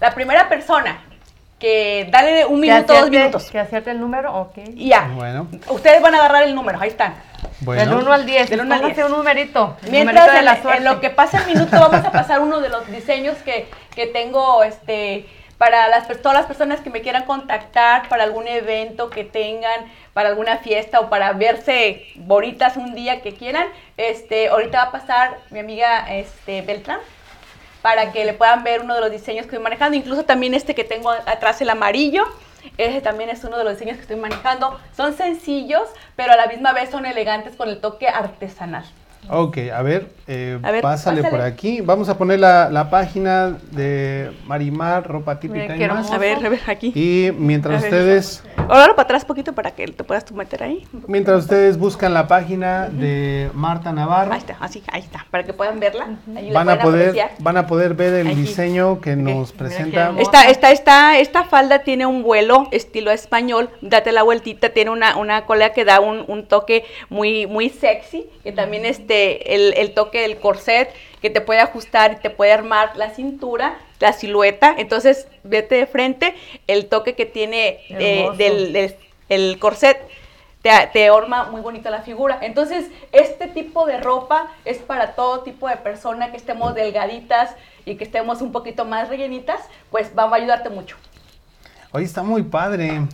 [0.00, 1.02] La primera persona
[1.64, 3.50] que dale un minuto, dos minutos.
[3.50, 4.58] Que acierte el número, ok.
[4.76, 5.08] Y ya.
[5.14, 7.14] bueno, Ustedes van a agarrar el número, ahí están.
[7.60, 7.80] bueno.
[7.80, 8.50] Del 1 al 10.
[8.50, 9.10] Del uno al Póngase 10.
[9.10, 9.76] un numerito.
[9.84, 12.68] el Mientras numerito de en, lo que pasa el minuto vamos a pasar uno de
[12.68, 17.24] los diseños que, que tengo este para las per- todas las personas que me quieran
[17.24, 23.22] contactar para algún evento que tengan, para alguna fiesta o para verse bonitas un día
[23.22, 23.68] que quieran.
[23.96, 26.98] Este, ahorita va a pasar mi amiga este Beltrán
[27.84, 30.74] para que le puedan ver uno de los diseños que estoy manejando, incluso también este
[30.74, 32.24] que tengo atrás el amarillo.
[32.78, 34.80] Ese también es uno de los diseños que estoy manejando.
[34.96, 35.82] Son sencillos,
[36.16, 38.86] pero a la misma vez son elegantes con el toque artesanal.
[39.28, 41.80] Ok, a ver, eh, A ver, pásale, por aquí.
[41.80, 46.10] Vamos a poner la, la página de Marimar, ropa típica y más.
[46.10, 46.92] A ver, a ver, aquí.
[46.94, 50.86] Y mientras A ustedes, Ahora para atrás poquito para que te puedas tú meter ahí.
[51.06, 55.52] mientras ustedes buscan la página de Marta Navarro, Ahí está, así, ahí está, para que
[55.52, 56.06] puedan verla.
[56.52, 57.30] Van a poder, apreciar.
[57.40, 58.36] van a poder ver el Aquí.
[58.36, 60.12] diseño que nos presenta.
[60.18, 65.44] esta, esta, esta falda tiene un vuelo estilo español, date la vueltita, tiene una, una
[65.44, 69.13] cola que da un, un toque muy, muy sexy, que también este,
[69.46, 73.78] el, el toque del corset, que te puede ajustar y te puede armar la cintura,
[74.00, 76.34] la silueta, entonces vete de frente,
[76.66, 78.96] el toque que tiene eh, del, del-
[79.30, 79.98] el corset
[80.60, 82.38] te, te orma muy bonito la figura.
[82.42, 87.54] Entonces, este tipo de ropa es para todo tipo de persona que estemos delgaditas
[87.86, 89.60] y que estemos un poquito más rellenitas,
[89.90, 90.96] pues va a ayudarte mucho.
[91.92, 93.00] Hoy está muy padre.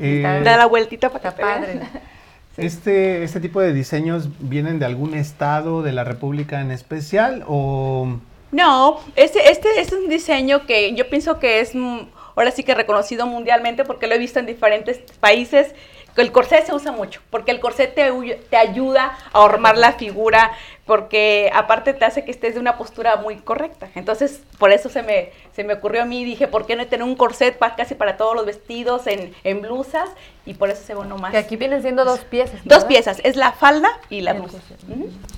[0.00, 1.36] Eh, Da la vueltita para que
[2.56, 8.18] este, ¿Este tipo de diseños vienen de algún estado de la República en especial o...?
[8.50, 12.00] No, este, este es un diseño que yo pienso que es mm,
[12.36, 15.74] ahora sí que reconocido mundialmente porque lo he visto en diferentes países.
[16.16, 20.52] El corset se usa mucho porque el corset te, ayuda a ormar la figura
[20.84, 23.88] porque aparte te hace que estés de una postura muy correcta.
[23.94, 27.04] Entonces, por eso se me, se me ocurrió a mí, dije, ¿por qué no tener
[27.04, 30.08] un corset pa- casi para todos los vestidos, en, en blusas?
[30.44, 31.30] Y por eso se ve uno más.
[31.30, 32.60] Que aquí vienen siendo dos piezas.
[32.64, 34.58] Dos piezas, es la falda y la blusa.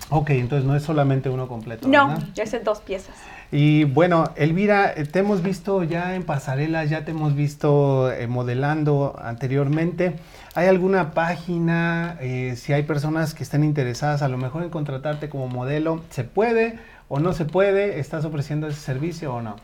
[0.08, 1.86] Ok, entonces no es solamente uno completo.
[1.88, 2.24] No, ¿verdad?
[2.34, 3.14] ya es en dos piezas.
[3.52, 8.26] Y bueno, Elvira, eh, te hemos visto ya en pasarelas, ya te hemos visto eh,
[8.26, 10.16] modelando anteriormente.
[10.56, 15.28] ¿Hay alguna página, eh, si hay personas que estén interesadas a lo mejor en contratarte
[15.28, 16.78] como modelo, ¿se puede
[17.08, 17.98] o no se puede?
[17.98, 19.56] ¿Estás ofreciendo ese servicio o no?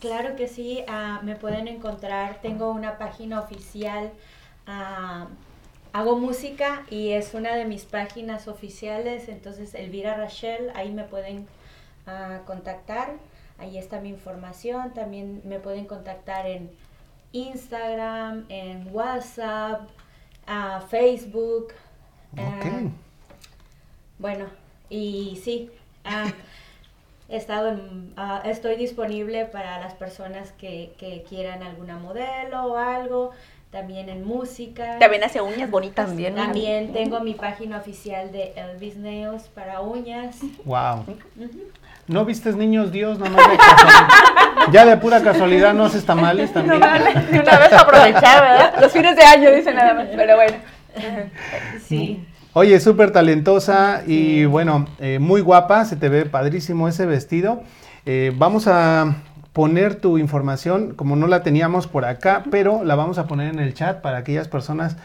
[0.00, 4.10] Claro que sí, ah, me pueden encontrar, tengo una página oficial,
[4.66, 5.26] ah,
[5.92, 11.46] hago música y es una de mis páginas oficiales, entonces Elvira Rachel, ahí me pueden
[12.06, 13.10] ah, contactar,
[13.58, 16.70] ahí está mi información, también me pueden contactar en
[17.32, 19.82] Instagram, en WhatsApp,
[20.48, 21.68] ah, Facebook.
[22.32, 22.90] Ok.
[24.18, 24.46] bueno,
[24.90, 25.70] y sí,
[26.04, 26.32] ah,
[27.28, 32.76] he estado en, ah, estoy disponible para las personas que, que quieran alguna modelo o
[32.76, 33.32] algo,
[33.70, 34.98] también en música.
[34.98, 36.06] También hace uñas bonitas.
[36.08, 36.34] También.
[36.34, 40.38] También tengo mi página oficial de Elvis Nails para uñas.
[40.64, 41.04] Wow.
[42.08, 43.18] ¿No vistes niños Dios?
[43.18, 44.08] Nomás de casualidad.
[44.72, 46.80] ya de pura casualidad no haces tamales también.
[46.80, 48.74] De una vez aprovechar, ¿verdad?
[48.80, 50.06] Los fines de año, dice nada más.
[50.16, 50.56] Pero bueno.
[51.86, 52.24] Sí.
[52.54, 57.62] Oye, súper talentosa y bueno, eh, muy guapa, se te ve padrísimo ese vestido.
[58.06, 59.16] Eh, vamos a
[59.52, 63.60] poner tu información, como no la teníamos por acá, pero la vamos a poner en
[63.60, 64.96] el chat para aquellas personas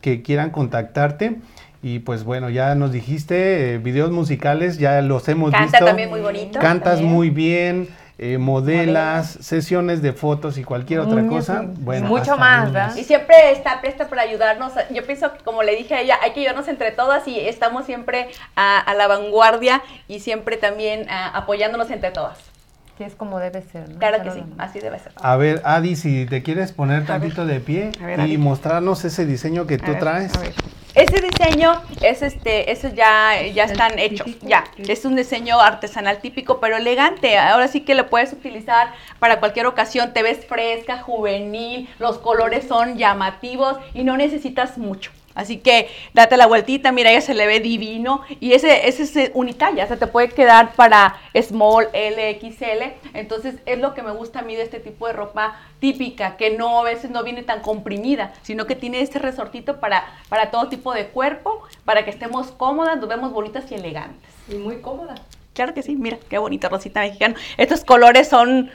[0.00, 1.38] que quieran contactarte.
[1.82, 5.84] Y pues bueno, ya nos dijiste, eh, videos musicales, ya los hemos Canta visto.
[5.84, 6.60] también muy bonito.
[6.60, 7.12] Cantas también.
[7.12, 7.88] muy bien,
[8.18, 11.64] eh, modelas, sesiones de fotos y cualquier otra cosa.
[11.66, 12.72] Bueno, mucho más.
[12.72, 12.94] ¿verdad?
[12.94, 14.72] Y siempre está presta para ayudarnos.
[14.94, 17.84] Yo pienso que, como le dije a ella, hay que ayudarnos entre todas y estamos
[17.84, 22.51] siempre a, a la vanguardia y siempre también ah, apoyándonos entre todas.
[22.98, 23.98] Que es como debe ser, ¿no?
[23.98, 25.12] Claro que sí, así debe ser.
[25.16, 28.36] A ver, Adi, si te quieres poner tantito de pie ver, y Adi.
[28.38, 30.36] mostrarnos ese diseño que A tú ver, traes.
[30.36, 30.54] a ver.
[30.94, 34.64] Ese diseño es este, esos ya, ya están hechos, ya.
[34.76, 37.38] Es un diseño artesanal típico, pero elegante.
[37.38, 38.88] Ahora sí que lo puedes utilizar
[39.18, 40.12] para cualquier ocasión.
[40.12, 45.10] Te ves fresca, juvenil, los colores son llamativos y no necesitas mucho.
[45.34, 49.16] Así que date la vueltita, mira, ella se le ve divino y ese, ese es
[49.16, 53.14] eh, unitalla, o sea, te puede quedar para small, L, XL.
[53.14, 56.56] Entonces es lo que me gusta a mí de este tipo de ropa típica, que
[56.56, 60.68] no a veces no viene tan comprimida, sino que tiene este resortito para, para todo
[60.68, 64.30] tipo de cuerpo, para que estemos cómodas, nos vemos bonitas y elegantes.
[64.48, 65.14] Y muy cómoda.
[65.54, 67.34] Claro que sí, mira, qué bonito, Rosita Mexicano.
[67.58, 68.70] Estos colores son,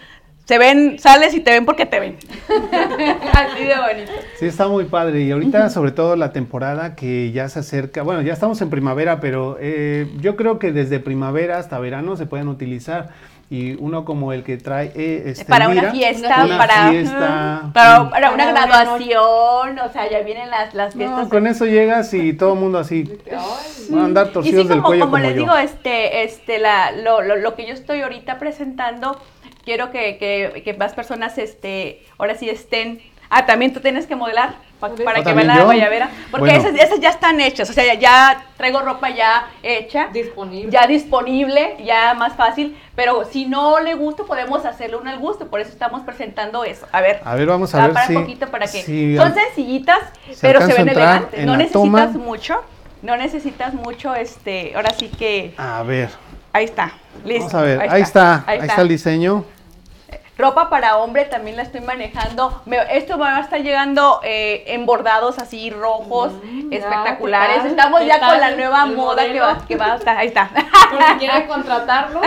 [0.48, 2.18] se ven, sales y te ven porque te ven.
[3.34, 4.12] Así de bonito.
[4.40, 5.22] Sí, está muy padre.
[5.22, 9.20] Y ahorita, sobre todo la temporada que ya se acerca, bueno, ya estamos en primavera,
[9.20, 13.10] pero eh, yo creo que desde primavera hasta verano se pueden utilizar.
[13.50, 17.70] Y uno como el que trae eh, este, para una fiesta, una para, fiesta.
[17.74, 21.28] para, para una graduación, o sea, ya vienen las, las No, fiestas.
[21.30, 23.10] con eso llegas y todo el mundo así
[23.90, 25.42] van a andar y torcidos sí, del como, cuello como como, les yo.
[25.44, 29.18] digo, este, este, la, lo, lo, lo que yo estoy ahorita presentando,
[29.68, 33.02] quiero que, que, que más personas, este, ahora sí estén.
[33.30, 36.10] Ah, también tú tienes que modelar pa- para ¿Ah, que vean la guayabera.
[36.32, 36.70] Porque Bueno.
[36.70, 40.08] esas, esas ya están hechas, o sea, ya, traigo ropa ya hecha.
[40.14, 40.72] Disponible.
[40.72, 42.78] Ya disponible, ya más fácil.
[42.96, 45.48] Pero si no le gusta, podemos hacerle uno al gusto.
[45.50, 46.88] Por eso estamos presentando eso.
[46.94, 47.20] A ver.
[47.26, 48.82] A ver, vamos a ver para si- poquito para que.
[48.82, 50.00] si Son sencillitas,
[50.40, 51.46] pero se ven elegantes.
[51.46, 52.08] No necesitas toma.
[52.08, 52.62] mucho.
[53.02, 54.72] No necesitas mucho, este.
[54.74, 55.54] Ahora sí que.
[55.58, 56.08] A ver,
[56.54, 56.94] Ahí está.
[57.26, 57.40] Listo.
[57.48, 57.82] vamos a ver.
[57.92, 59.44] Ahí, está, ahí está el diseño.
[60.38, 62.62] Ropa para hombre también la estoy manejando.
[62.66, 66.32] Me- esto va a estar llegando eh, en bordados así rojos,
[66.72, 67.56] espectaculares.
[67.56, 67.68] ¿qué tal?
[67.72, 70.18] Estamos ¿Qué ya con la nueva moda que va, que va a estar.
[70.18, 70.50] Ahí está.
[70.92, 72.22] Por si quieren contratarlo.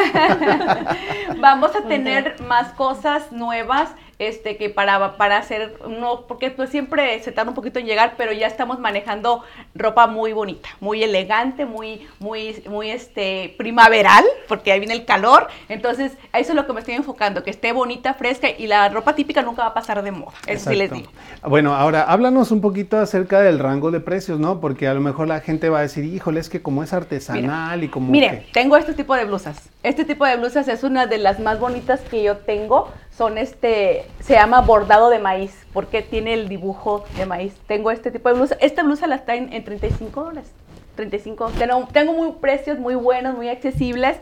[1.38, 3.90] Vamos a tener más cosas nuevas.
[4.18, 8.16] Este, que para, para hacer, no, porque pues siempre se tarda un poquito en llegar,
[8.18, 9.42] pero ya estamos manejando
[9.74, 15.48] ropa muy bonita, muy elegante, muy, muy, muy, este, primaveral, porque ahí viene el calor,
[15.70, 19.14] entonces, eso es lo que me estoy enfocando, que esté bonita, fresca, y la ropa
[19.14, 21.10] típica nunca va a pasar de moda, eso sí les Exacto.
[21.10, 21.48] digo.
[21.48, 24.60] Bueno, ahora háblanos un poquito acerca del rango de precios, ¿no?
[24.60, 27.84] Porque a lo mejor la gente va a decir, híjole, es que como es artesanal
[27.84, 28.52] y como Mire, que...
[28.52, 29.70] tengo este tipo de blusas.
[29.82, 32.90] Este tipo de blusas es una de las más bonitas que yo tengo.
[33.16, 37.54] Son este, se llama bordado de maíz, porque tiene el dibujo de maíz.
[37.66, 38.56] Tengo este tipo de blusa.
[38.60, 40.50] Esta blusa la está en, en 35 dólares.
[40.96, 41.52] 35.
[41.58, 44.16] Tengo, tengo muy precios muy buenos, muy accesibles,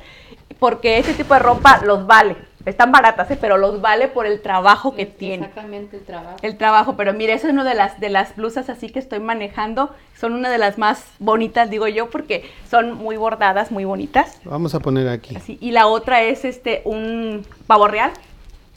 [0.59, 2.37] porque este tipo de ropa los vale.
[2.67, 3.39] Están baratas, ¿eh?
[3.41, 6.37] pero los vale por el trabajo que tiene Exactamente el trabajo.
[6.43, 9.21] el trabajo, pero mire, esa es una de las, de las blusas así que estoy
[9.21, 9.95] manejando.
[10.19, 14.41] Son una de las más bonitas, digo yo, porque son muy bordadas, muy bonitas.
[14.45, 15.37] Vamos a poner aquí.
[15.37, 15.57] Así.
[15.61, 18.11] Y la otra es este un pavo real.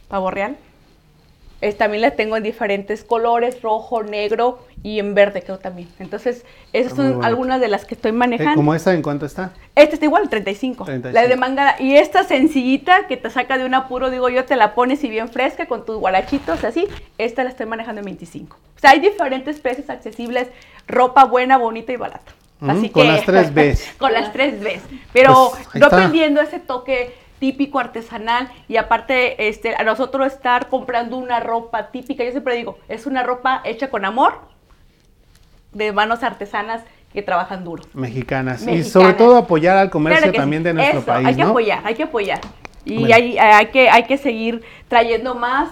[0.08, 0.58] Pavo real.
[1.78, 5.88] También la tengo en diferentes colores, rojo, negro y en verde creo también.
[6.00, 6.44] Entonces,
[6.74, 8.56] esas muy son algunas de las que estoy Eh, manejando.
[8.56, 9.52] ¿Como esta en cuánto está?
[9.76, 10.86] Esta está igual, 35.
[10.86, 11.14] 35.
[11.14, 11.76] La de manga.
[11.80, 15.10] Y esta sencillita que te saca de un apuro, digo yo, te la pones y
[15.10, 16.88] bien fresca con tus guarachitos, así.
[17.20, 18.58] Esta la estoy manejando en 25.
[18.76, 20.48] O sea, hay diferentes precios accesibles,
[20.88, 22.32] ropa buena, bonita y barata.
[22.60, 23.94] Ujú, Así con que- las tres Bs.
[24.00, 24.82] con las tres Bs.
[25.14, 25.98] Pero Pues, no está.
[25.98, 32.24] perdiendo ese toque típico artesanal y aparte este a nosotros estar comprando una ropa típica,
[32.24, 34.40] yo siempre digo, es una ropa hecha con amor
[35.74, 37.84] de manos artesanas que trabajan duro.
[37.94, 38.66] Mexicanas.
[38.68, 40.68] Y sobre todo apoyar al comercio Claro también sí.
[40.68, 41.50] de nuestro Eso, país, Hay que ¿no?
[41.50, 42.42] apoyar, hay que apoyar.
[42.86, 43.16] Y Bueno.
[43.16, 45.70] hay, hay que, hay que seguir trayendo más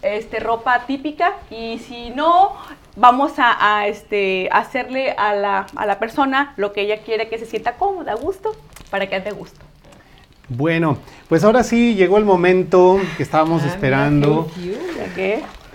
[0.00, 2.56] este, ropa típica y si no,
[2.96, 7.36] vamos a, a, este, hacerle a la, a la persona lo que ella quiere que
[7.38, 8.56] se sienta cómoda, a gusto,
[8.88, 9.60] para que ande a gusto.
[10.50, 10.98] Bueno,
[11.28, 14.48] pues ahora sí llegó el momento que estábamos esperando.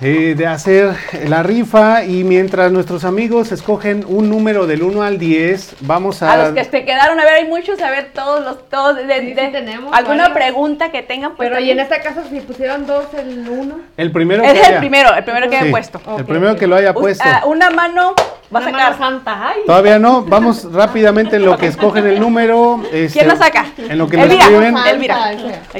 [0.01, 0.93] Eh, de hacer
[1.29, 6.33] la rifa y mientras nuestros amigos escogen un número del 1 al 10, vamos a...
[6.33, 9.03] A los que se quedaron, a ver, hay muchos, a ver, todos los, todos, de,
[9.21, 10.37] Sí, sí de- tenemos alguna varios.
[10.37, 13.79] pregunta que tengan, pues Pero y en este caso, si pusieron dos, el uno.
[13.95, 16.01] El primero Ese que es el haya- primero, el primero que Sí, he puesto.
[16.17, 17.23] El primero que lo haya puesto.
[17.25, 18.13] ah, una mano
[18.53, 18.73] va a sacar.
[18.91, 19.47] mano santa.
[19.47, 19.61] Ay.
[19.65, 22.81] Todavía no, vamos rápidamente en lo que escogen el número.
[22.91, 23.65] este, ¿Quién lo saca?
[23.77, 24.41] En lo que Elvira.
[24.41, 24.75] escriben.
[24.77, 25.31] Elvira.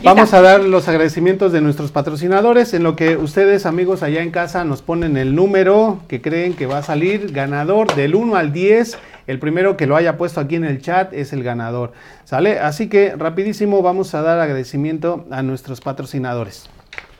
[0.04, 4.32] Vamos a dar los agradecimientos de nuestros patrocinadores, en lo que ustedes amigos allá en
[4.32, 8.54] casa nos ponen el número que creen que va a salir ganador del 1 al
[8.54, 8.98] 10.
[9.28, 11.92] El primero que lo haya puesto aquí en el chat es el ganador.
[12.24, 12.60] ¿Sale?
[12.60, 16.70] Así que rapidísimo vamos a dar agradecimiento a nuestros patrocinadores.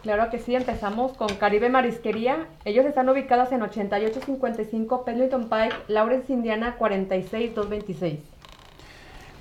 [0.04, 2.46] Claro que sí, empezamos con Caribe Marisquería.
[2.64, 8.35] Ellos están ubicados en 8855 Pendleton Pike, Lawrence, Indiana 46226.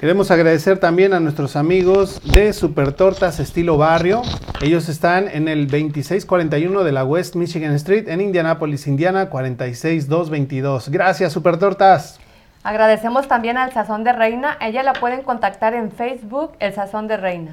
[0.04, 4.20] Queremos agradecer también a nuestros amigos de Super Tortas Estilo Barrio.
[4.60, 10.90] Ellos están en el 2641 de la West Michigan Street en Indianapolis, Indiana, 46222.
[10.90, 12.20] Gracias, Super Tortas.
[12.64, 14.58] Agradecemos también al Sazón de Reina.
[14.60, 17.52] Ella la pueden contactar en Facebook, El Sazón de Reina.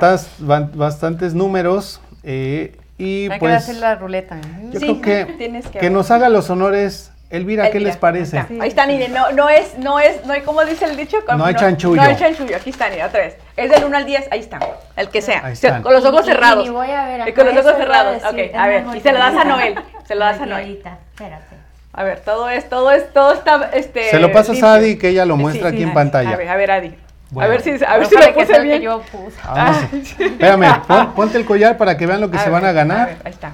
[0.75, 2.01] bastantes números.
[2.23, 4.39] Eh, y Hay pues, que hacer la ruleta.
[4.71, 8.39] Yo creo que, que nos haga los honores Elvira, ¿qué les parece?
[8.61, 9.09] Ahí está, Nine.
[9.09, 11.19] No, no es, no es, no hay, como dice el dicho?
[11.37, 12.01] no hay chanchullo.
[12.01, 12.57] No hay chanchullo.
[12.57, 13.37] Aquí está, Nine, otra vez.
[13.57, 14.59] Es del 1 al 10, ahí está.
[14.97, 15.43] El que sea.
[15.83, 16.67] con los ojos cerrados.
[16.67, 18.23] Y, voy a ver, con los ojos cerrados.
[18.25, 18.85] ok, a ver.
[18.97, 19.75] Y se lo das a Noel.
[20.07, 20.83] Se lo das a Noel.
[21.11, 21.59] Espérate.
[21.93, 24.11] A ver, todo es, todo es, todo está, este.
[24.11, 26.31] Se lo pasas a Adi, que ella lo muestra aquí en pantalla.
[26.31, 26.95] A ver, a ver, Adi.
[27.37, 28.81] A ver si, a ver si lo puse bien.
[28.81, 29.37] yo puse.
[29.43, 30.83] Ah, Espérame,
[31.17, 33.01] ponte el collar para que vean lo que se van a ganar.
[33.01, 33.53] A ver, ahí está.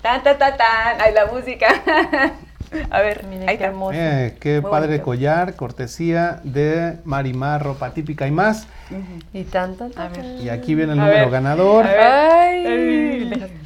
[0.00, 1.00] Tan, tan, tan, tan.
[1.00, 1.68] Ahí la música.
[2.90, 3.98] A ver, ahí qué hermoso.
[3.98, 8.66] Eh, qué padre collar, cortesía de Marimar, ropa típica y más.
[9.32, 9.90] Y tanto.
[9.96, 10.24] A ver.
[10.42, 11.86] Y aquí viene el número ganador.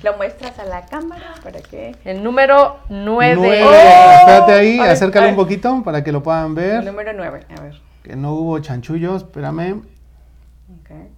[0.02, 1.94] Lo muestras a la cámara para que.
[2.04, 3.60] El número 9.
[4.20, 6.76] Espérate ahí, acércalo un poquito para que lo puedan ver.
[6.76, 7.80] El número 9, a ver.
[8.02, 9.82] Que no hubo chanchullos, espérame.
[10.82, 11.08] Okay.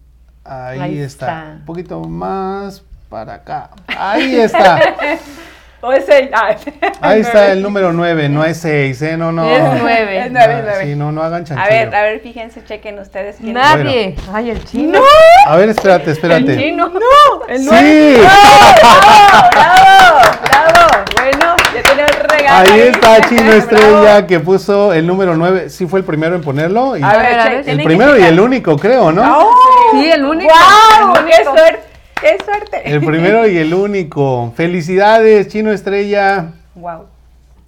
[0.44, 1.56] Ahí, está.
[1.58, 3.70] Un poquito más para acá.
[3.86, 4.80] Ahí está.
[5.84, 6.30] O es 6.
[6.32, 6.54] Ah,
[7.00, 9.16] Ahí está el número 9, no es 6, ¿eh?
[9.16, 9.50] No, no.
[9.50, 10.26] Es 9.
[10.26, 10.84] Es 9, es 9.
[10.84, 11.66] Sí, no, no hagan chanchullo.
[11.68, 13.36] A ver, a ver, fíjense, chequen ustedes.
[13.40, 14.14] Quién Nadie.
[14.16, 14.32] Bueno.
[14.32, 15.00] Ay, el chino.
[15.00, 15.04] ¡No!
[15.52, 16.52] A ver, espérate, espérate.
[16.52, 16.88] El chino.
[16.88, 18.14] No, el 9.
[18.14, 18.20] Sí.
[18.20, 19.48] ¡Bravo!
[19.50, 20.20] ¡Bravo!
[20.44, 21.04] ¡Bravo!
[21.20, 22.70] Bueno, ya tiene el regalo.
[22.72, 25.68] Ahí está Chino Estrella que puso el número 9.
[25.68, 26.96] Sí fue el primero en ponerlo.
[26.96, 27.68] Y a ver, a ver.
[27.68, 29.48] El primero y el único, creo, ¿no?
[29.48, 29.54] Oh,
[29.90, 30.52] sí, el único.
[30.54, 31.14] ¡Wow!
[31.16, 31.36] El único.
[31.36, 31.91] ¡Qué suerte!
[32.22, 32.82] ¡Qué suerte!
[32.84, 34.52] El primero y el único.
[34.56, 36.52] Felicidades, Chino Estrella.
[36.76, 37.06] Wow.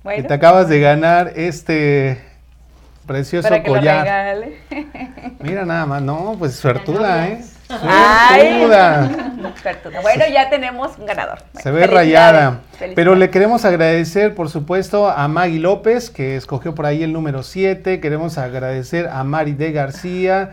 [0.04, 0.22] Bueno.
[0.22, 2.20] Que te acabas de ganar este
[3.04, 4.36] precioso Para que collar.
[4.36, 4.46] Lo.
[5.40, 7.44] Mira nada más, no, pues suertuda, ¿eh?
[7.66, 9.10] Suertuda.
[10.02, 11.38] Bueno, ya tenemos un ganador.
[11.60, 12.60] Se ve rayada.
[12.94, 17.42] Pero le queremos agradecer, por supuesto, a Maggie López, que escogió por ahí el número
[17.42, 17.98] 7.
[18.00, 20.52] Queremos agradecer a Mari de García.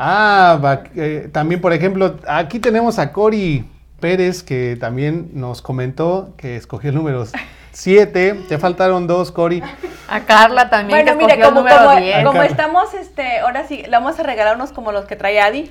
[0.00, 3.64] Ah, va- eh, también, por ejemplo, aquí tenemos a Cori
[3.98, 7.24] Pérez, que también nos comentó que escogió el número
[7.72, 8.34] 7.
[8.48, 9.60] Te faltaron dos, Cori.
[10.08, 12.24] A Carla también, Bueno, que mire, escogió el como, número como, 10.
[12.24, 12.46] como Acá.
[12.50, 15.68] estamos, este, ahora sí, le vamos a regalar unos como los que trae Adi.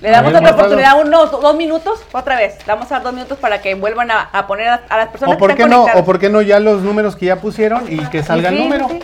[0.00, 2.56] Le damos ver, otra oportunidad, unos dos minutos, otra vez.
[2.66, 5.08] Le vamos a dar dos minutos para que vuelvan a, a poner a, a las
[5.10, 6.02] personas O por que qué están no, conectadas.
[6.02, 8.62] o por qué no ya los números que ya pusieron y que salga el Sí,
[8.62, 8.88] número.
[8.88, 9.00] sí.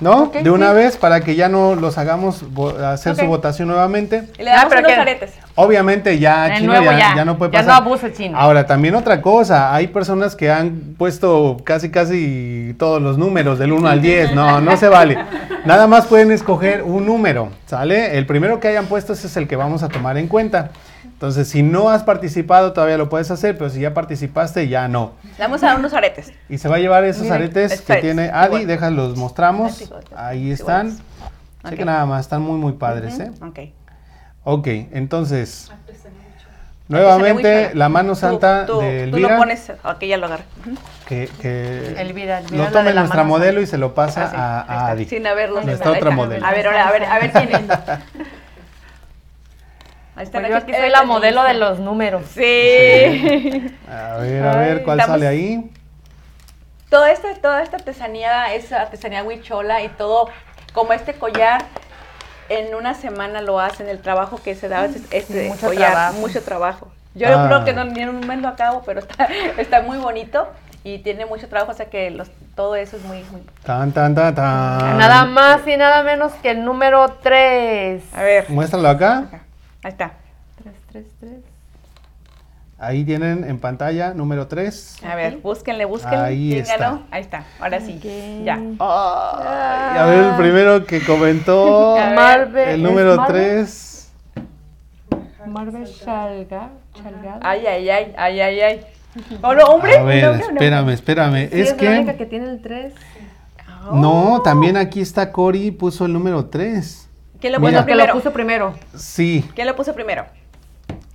[0.00, 0.26] ¿No?
[0.32, 0.74] De una sí.
[0.76, 2.44] vez para que ya no los hagamos
[2.86, 4.28] hacer su votación nuevamente.
[4.38, 5.32] Y le damos Ah, unos aretes.
[5.56, 7.16] Obviamente ya El nuevo ya, ya.
[7.16, 7.82] ya no puede Ya pasar.
[7.82, 8.38] no abuse, Chino.
[8.38, 13.72] Ahora también otra cosa, hay personas que han puesto casi casi todos los números del
[13.72, 15.18] 1 al 10, no, no se vale.
[15.64, 18.16] Nada más pueden escoger un número, ¿sale?
[18.16, 20.70] El primero que hayan puesto ese es el que vamos a tomar en cuenta.
[21.18, 25.14] Entonces, si no has participado todavía lo puedes hacer, pero si ya participaste ya no.
[25.36, 26.32] Le vamos a dar unos aretes.
[26.48, 28.66] Y se va a llevar esos Miren, aretes que tiene Adi, igual.
[28.68, 29.90] déjalos mostramos.
[30.14, 30.86] Ahí están.
[30.90, 31.02] iguales.
[31.64, 33.32] Así que nada más, están muy muy padres, ¿eh?
[33.42, 33.58] Ok.
[34.44, 36.18] Ok, entonces, Artesanía
[36.86, 40.44] nuevamente la mano santa tú, de Tú Elvira, lo pones, ok, ya lo agarré.
[41.08, 43.62] Que, que Elvira, Elvira, lo tome de nuestra mano modelo santa.
[43.62, 45.04] y se lo pasa Ah, sí, a, a está, Adi.
[45.06, 45.62] Sin haberlo.
[45.62, 46.46] Nuestra otra modelo.
[46.46, 47.60] A ver, ahora, a ver, a ver quién es.
[50.18, 52.24] Ahí está Pues la yo que- aquí soy la modelo de los números.
[52.34, 52.42] Sí.
[53.88, 55.70] A ver, a ver, ¿cuál estamos- sale ahí?
[56.90, 60.28] Toda esta, toda esta artesanía es artesanía huichola y todo,
[60.72, 61.62] como este collar,
[62.48, 66.14] en una semana lo hacen, el trabajo que se da es este mucho collar, trabajo.
[66.18, 66.88] mucho trabajo.
[67.14, 67.44] Yo Ah.
[67.46, 69.28] creo que no, ni en un mes lo acabo, pero está,
[69.58, 70.48] está muy bonito
[70.82, 73.42] y tiene mucho trabajo, o sea que los, todo eso es muy, muy...
[73.62, 74.96] Tan, tan, tan, tan.
[74.98, 78.02] Nada más y nada menos que el número 3.
[78.14, 79.42] A ver, Muéstralo acá.
[79.82, 80.12] Ahí está.
[80.62, 81.32] 3, 3, 3.
[82.80, 84.98] Ahí tienen en pantalla número 3.
[85.04, 86.16] A ver, búsquenle, búsquenle.
[86.16, 86.62] Ahí díganlo.
[86.72, 87.02] está.
[87.10, 88.44] Ahí está, ahora sí, Ok.
[88.44, 88.60] ya.
[88.80, 91.96] a ver, el primero que comentó.
[92.14, 93.64] Marvel, el número ¿es Marvel?
[93.64, 94.12] 3.
[95.46, 96.70] Marvel Chalga.
[97.40, 98.80] Ay, ay, ay, ay, ay, ay.
[99.42, 99.96] ¿Hola, hombre?
[99.96, 100.54] A ver, ¿Un hombre o no?
[100.54, 101.48] espérame, espérame.
[101.50, 102.18] Sí, es es, la única que...
[102.18, 102.94] que tiene el 3.
[103.92, 107.07] No, también aquí está Cory, puso el número 3.
[107.40, 107.70] ¿Quién lo Mira.
[107.72, 108.06] puso Que primero?
[108.14, 108.74] lo puso primero.
[108.96, 109.48] Sí.
[109.54, 110.26] ¿Quién lo puso primero?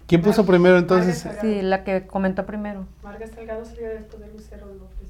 [0.07, 1.27] ¿Quién puso primero entonces?
[1.41, 2.85] Sí, la que comentó primero.
[3.03, 5.09] Marga Salgado salió después de Lucero López.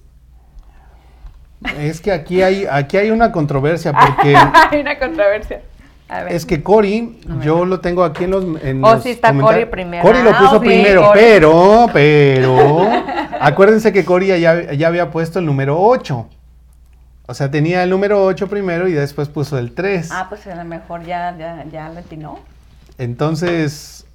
[1.79, 5.61] Es que aquí hay, aquí hay una controversia porque Hay una controversia.
[6.09, 6.33] A ver.
[6.33, 9.33] es que Cory, yo lo tengo aquí en los, en Oh, los sí, está.
[9.33, 10.03] Cory primero.
[10.03, 12.87] Cory lo Ah, puso ok, primero, pero, pero,
[13.39, 16.27] acuérdense que Cory ya, ya había puesto el número 8.
[17.25, 20.09] O sea, tenía el número 8 primero y después puso el 3.
[20.11, 22.39] Ah, pues a lo mejor ya, ya, ya lo atinó.
[22.97, 24.05] Entonces,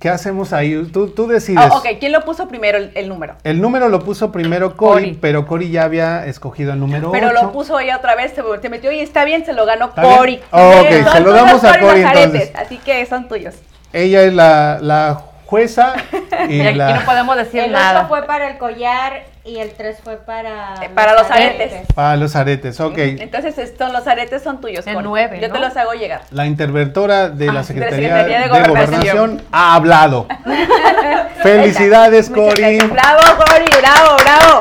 [0.00, 0.82] ¿qué hacemos ahí?
[0.90, 1.62] Tú, tú decides.
[1.62, 3.34] Ah, ok, ¿quién lo puso primero el, el número?
[3.44, 7.12] El número lo puso primero Cory, pero Cory ya había escogido el número 8.
[7.12, 9.94] Pero lo puso ella otra vez, se, se metió y está bien, se lo ganó.
[9.94, 10.40] Cory.
[10.50, 12.56] Oh, ok, se lo damos a Cory, aretes, entonces.
[12.56, 13.56] Así que son tuyos.
[13.92, 15.22] Ella es la, la
[15.54, 15.94] jueza
[16.48, 18.00] y Y aquí no podemos decir El nada.
[18.00, 21.86] 8 fue para el collar y el 3 fue para, Eh, para los aretes.
[21.94, 22.96] Para los aretes, ok.
[22.98, 25.06] Entonces, estos, los aretes son tuyos, El Cory.
[25.06, 25.66] nueve, Yo te ¿no?
[25.66, 26.22] los hago llegar.
[26.30, 28.90] La interventora de la Ah, Secretaría, de la Secretaría de de, Gobernación.
[28.90, 30.26] Gobernación ha hablado.
[31.42, 32.90] Felicidades, gracias.
[32.90, 34.60] Bravo, Cory, bravo, bravo.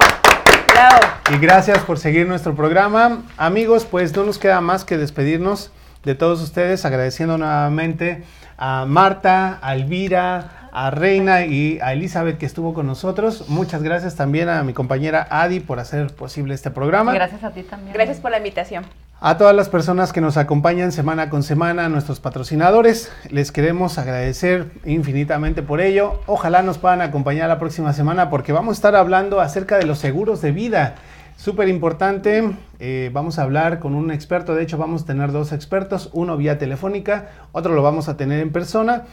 [0.73, 0.99] Bravo.
[1.33, 3.23] Y gracias por seguir nuestro programa.
[3.37, 5.71] Amigos, pues no nos queda más que despedirnos
[6.03, 8.23] de todos ustedes, agradeciendo nuevamente
[8.57, 13.47] a Marta, a Elvira, a Reina y a Elizabeth que estuvo con nosotros.
[13.47, 17.13] Muchas gracias también a mi compañera Adi por hacer posible este programa.
[17.13, 17.93] Gracias a ti también.
[17.93, 18.83] Gracias por la invitación.
[19.21, 23.99] A todas las personas que nos acompañan semana con semana, a nuestros patrocinadores, les queremos
[23.99, 26.19] agradecer infinitamente por ello.
[26.25, 29.99] Ojalá nos puedan acompañar la próxima semana porque vamos a estar hablando acerca de los
[29.99, 30.95] seguros de vida.
[31.37, 35.51] Súper importante, eh, vamos a hablar con un experto, de hecho vamos a tener dos
[35.51, 39.03] expertos, uno vía telefónica, otro lo vamos a tener en persona.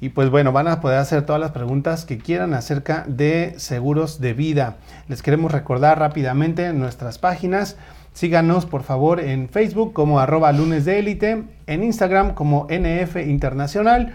[0.00, 4.20] Y pues bueno, van a poder hacer todas las preguntas que quieran acerca de seguros
[4.20, 4.76] de vida.
[5.08, 7.76] Les queremos recordar rápidamente nuestras páginas.
[8.12, 14.14] Síganos por favor en Facebook como arroba lunes de élite, en Instagram como NF Internacional.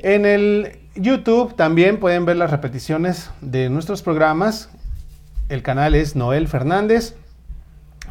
[0.00, 4.70] En el YouTube también pueden ver las repeticiones de nuestros programas.
[5.48, 7.16] El canal es Noel Fernández.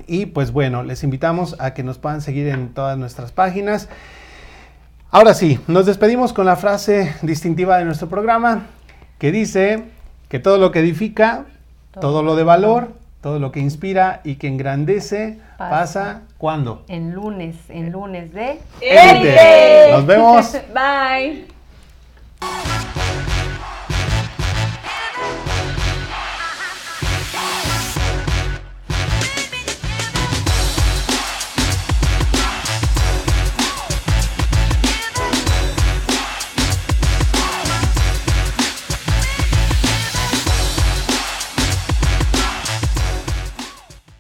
[0.07, 3.89] Y pues bueno, les invitamos a que nos puedan seguir en todas nuestras páginas.
[5.15, 8.63] Ahora sí, nos despedimos con la frase distintiva de nuestro programa
[9.19, 9.83] que dice
[10.27, 11.45] que todo lo que edifica,
[12.01, 15.69] todo lo de valor, todo lo que inspira y que engrandece Pasa.
[15.69, 16.83] pasa cuando.
[16.87, 18.59] En lunes, en lunes de...
[18.81, 19.91] Élite.
[19.91, 20.57] Nos vemos.
[20.73, 21.45] Bye.